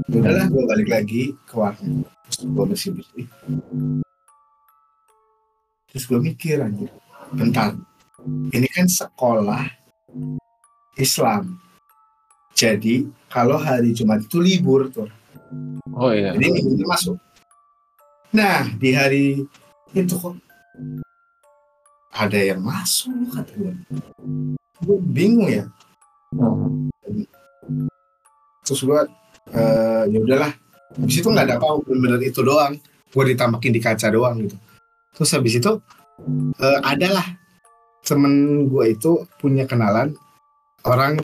[0.09, 2.09] Udahlah gue balik lagi ke warnet.
[2.27, 3.27] Terus gue bersih bersih
[5.97, 6.93] terus gue mikir anjir
[7.33, 7.73] bentar.
[8.53, 9.65] Ini kan sekolah
[11.01, 11.57] Islam.
[12.53, 15.09] Jadi kalau hari Jumat itu libur tuh.
[15.97, 16.37] Oh iya.
[16.37, 17.17] Jadi minggunya masuk.
[18.37, 19.41] Nah di hari
[19.97, 20.37] itu kok
[22.13, 23.73] ada yang masuk kata gue
[24.85, 25.65] gue bingung ya
[28.67, 29.01] terus gue
[29.55, 30.53] uh, ya udahlah.
[30.97, 32.75] Habis itu nggak ada apa bener-bener itu doang.
[33.13, 34.57] Gue ditambahin di kaca doang gitu.
[35.17, 35.73] Terus habis itu
[36.61, 37.25] uh, adalah
[38.07, 40.15] temen gue itu punya kenalan
[40.87, 41.19] orang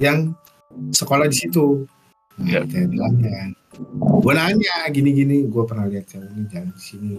[0.00, 0.36] yang
[0.92, 1.84] sekolah di situ.
[2.36, 2.60] Ya.
[2.60, 3.50] nah, kayak bilang kan
[3.96, 7.12] gue nanya gini-gini gue pernah lihat cewek ini jalan di sini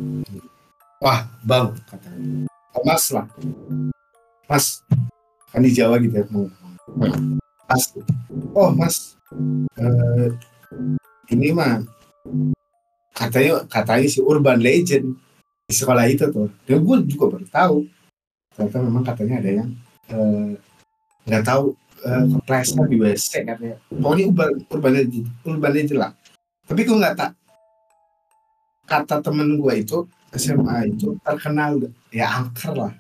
[1.02, 2.10] wah bang kata
[2.78, 3.26] oh, mas lah.
[4.50, 4.82] Mas
[5.54, 6.26] kan di Jawa gitu ya
[7.68, 7.84] mas
[8.58, 8.96] oh mas
[9.78, 10.28] eh,
[11.32, 11.84] ini mah
[13.18, 15.18] katanya katanya si urban legend
[15.68, 16.48] di sekolah itu tuh.
[16.64, 17.78] Dan gue juga baru tahu.
[18.56, 19.70] Ternyata memang katanya ada yang
[20.08, 20.52] eh,
[21.28, 21.76] nggak tahu
[22.08, 23.78] eh, kepleset di WC katanya.
[23.92, 26.12] Pokoknya urban urban legend urban legend lah.
[26.68, 27.32] Tapi gue nggak tak
[28.88, 31.76] kata temen gue itu SMA itu terkenal
[32.08, 32.94] ya angker lah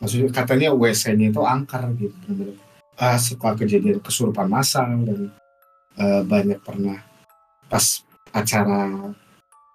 [0.00, 2.58] maksudnya katanya WC-nya itu angker gitu bener-bener.
[2.96, 5.28] Uh, setelah kejadian kesurupan massal dan
[6.00, 7.04] uh, banyak pernah
[7.68, 8.00] pas
[8.32, 9.12] acara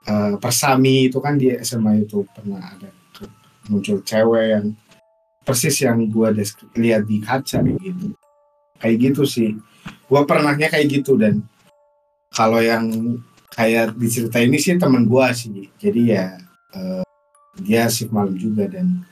[0.10, 2.90] uh, persami itu kan di SMA itu pernah ada
[3.70, 4.66] muncul cewek yang
[5.46, 6.30] persis yang gue
[6.78, 8.18] lihat di kaca gitu.
[8.82, 9.58] Kayak gitu sih.
[10.10, 11.46] Gue pernahnya kayak gitu dan
[12.34, 12.90] kalau yang
[13.54, 15.70] kayak dicerita ini sih teman gue sih.
[15.78, 16.42] Jadi ya
[16.74, 17.06] uh,
[17.62, 19.06] dia shift malam juga dan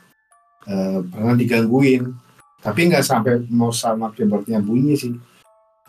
[0.66, 2.12] uh, pernah digangguin.
[2.60, 5.16] Tapi nggak sampai mau sama keyboardnya bunyi sih.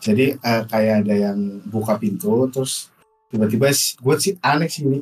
[0.02, 1.38] Jadi eh, kayak ada yang
[1.70, 2.90] buka pintu terus
[3.30, 4.98] tiba-tiba gue sih aneh sih ini.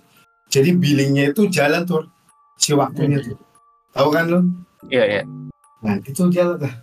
[0.50, 2.04] Jadi billingnya itu jalan tuh
[2.58, 3.38] si waktunya tuh.
[3.94, 4.40] Tahu kan lo
[4.88, 5.22] Iya, iya.
[5.84, 6.74] nah itu jalan lah.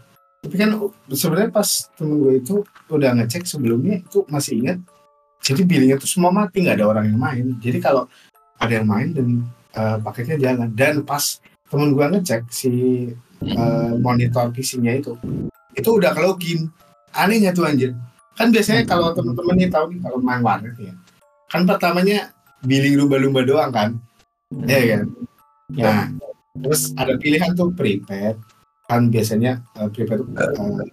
[0.42, 0.70] Tapi kan
[1.12, 2.56] sebenarnya pas temen gue itu
[2.90, 4.78] udah ngecek sebelumnya itu masih ingat.
[5.44, 7.46] Jadi billingnya tuh semua mati nggak ada orang yang main.
[7.62, 8.10] Jadi kalau
[8.58, 9.28] ada yang main dan
[9.78, 10.74] eh, paketnya jalan.
[10.74, 11.38] Dan pas
[11.68, 12.72] temen gue ngecek si
[13.44, 15.14] eh, monitor PC-nya itu.
[15.76, 16.72] Itu udah ke login
[17.14, 17.94] anehnya tuh anjir.
[18.38, 20.94] Kan biasanya kalau temen-temen nih tahu nih kalau main warnet ya.
[21.52, 22.32] Kan pertamanya
[22.64, 23.90] billing lumba-lumba doang kan.
[24.66, 25.04] Ya kan?
[25.76, 26.04] Nah
[26.58, 28.40] terus ada pilihan tuh prepaid.
[28.88, 30.88] Kan biasanya eh, prepaid tuh eh,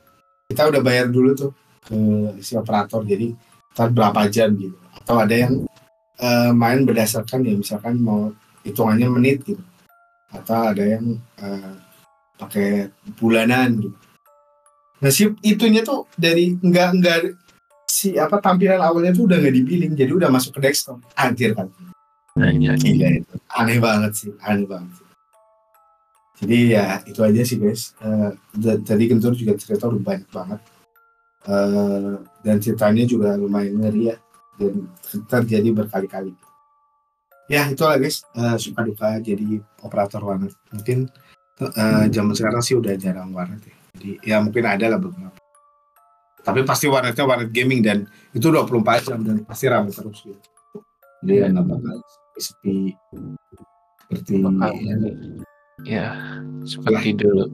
[0.51, 1.51] kita udah bayar dulu tuh
[1.87, 1.97] ke
[2.43, 3.07] si operator.
[3.07, 3.33] Jadi
[3.75, 4.77] ntar berapa jam gitu.
[4.99, 5.62] Atau ada yang
[6.18, 9.61] eh, main berdasarkan ya misalkan mau hitungannya menit gitu
[10.35, 11.74] atau ada yang eh,
[12.35, 13.99] pakai bulanan gitu
[14.99, 17.18] nah si itunya tuh dari nggak nggak
[17.87, 21.70] si apa tampilan awalnya tuh udah nggak dibiling jadi udah masuk ke desktop anjir kan
[22.35, 22.74] Nah, iya.
[22.74, 23.35] Gila itu.
[23.47, 24.91] Aneh banget sih, aneh banget.
[24.99, 25.07] sih.
[26.43, 27.95] Jadi ya itu aja sih guys.
[28.51, 30.61] Da- tadi Gentur juga cerita udah banyak banget.
[31.47, 34.16] Eh, dan ceritanya juga lumayan ngeri ya.
[34.59, 34.91] Dan
[35.30, 36.35] terjadi berkali-kali.
[37.45, 40.57] Ya itulah guys, Eh, suka duka jadi operator warnet.
[40.70, 41.09] Mungkin
[41.61, 43.76] eh, zaman sekarang sih udah jarang warnet ya.
[43.95, 45.36] Jadi ya mungkin ada lah beberapa.
[46.40, 50.40] Tapi pasti warnetnya warnet gaming dan itu 24 jam dan pasti ramai terus gitu.
[51.20, 51.97] Jadi ya nggak bakal
[52.36, 52.92] sepi
[54.05, 54.95] seperti Bakal- ya,
[55.82, 56.07] Ya,
[56.62, 57.45] seperti dulu.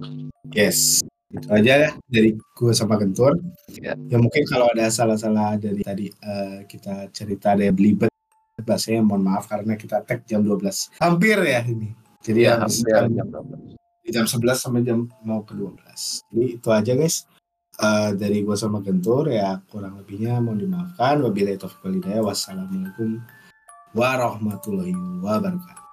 [0.52, 3.38] yes itu aja ya dari gue sama Gentur
[3.78, 3.94] Ya.
[3.96, 7.78] ya mungkin kalau ada salah-salah dari tadi eh, kita cerita ada yang
[8.76, 11.96] saya mohon maaf karena kita tag jam 12 hampir ya ini.
[12.20, 13.80] Jadi ya, habis hampir jam, jam 12
[14.10, 15.78] jam 11 sampai jam mau ke 12
[16.34, 17.24] jadi itu aja guys.
[17.80, 21.24] Uh, dari gua sama Gentur ya kurang lebihnya mau dimaafkan.
[21.24, 23.24] Wabillahi taufiq walhidayah wassalamualaikum
[23.96, 24.92] warahmatullahi
[25.24, 25.86] wabarakatuh.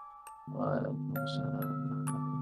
[0.51, 2.36] Waalaikumsalam.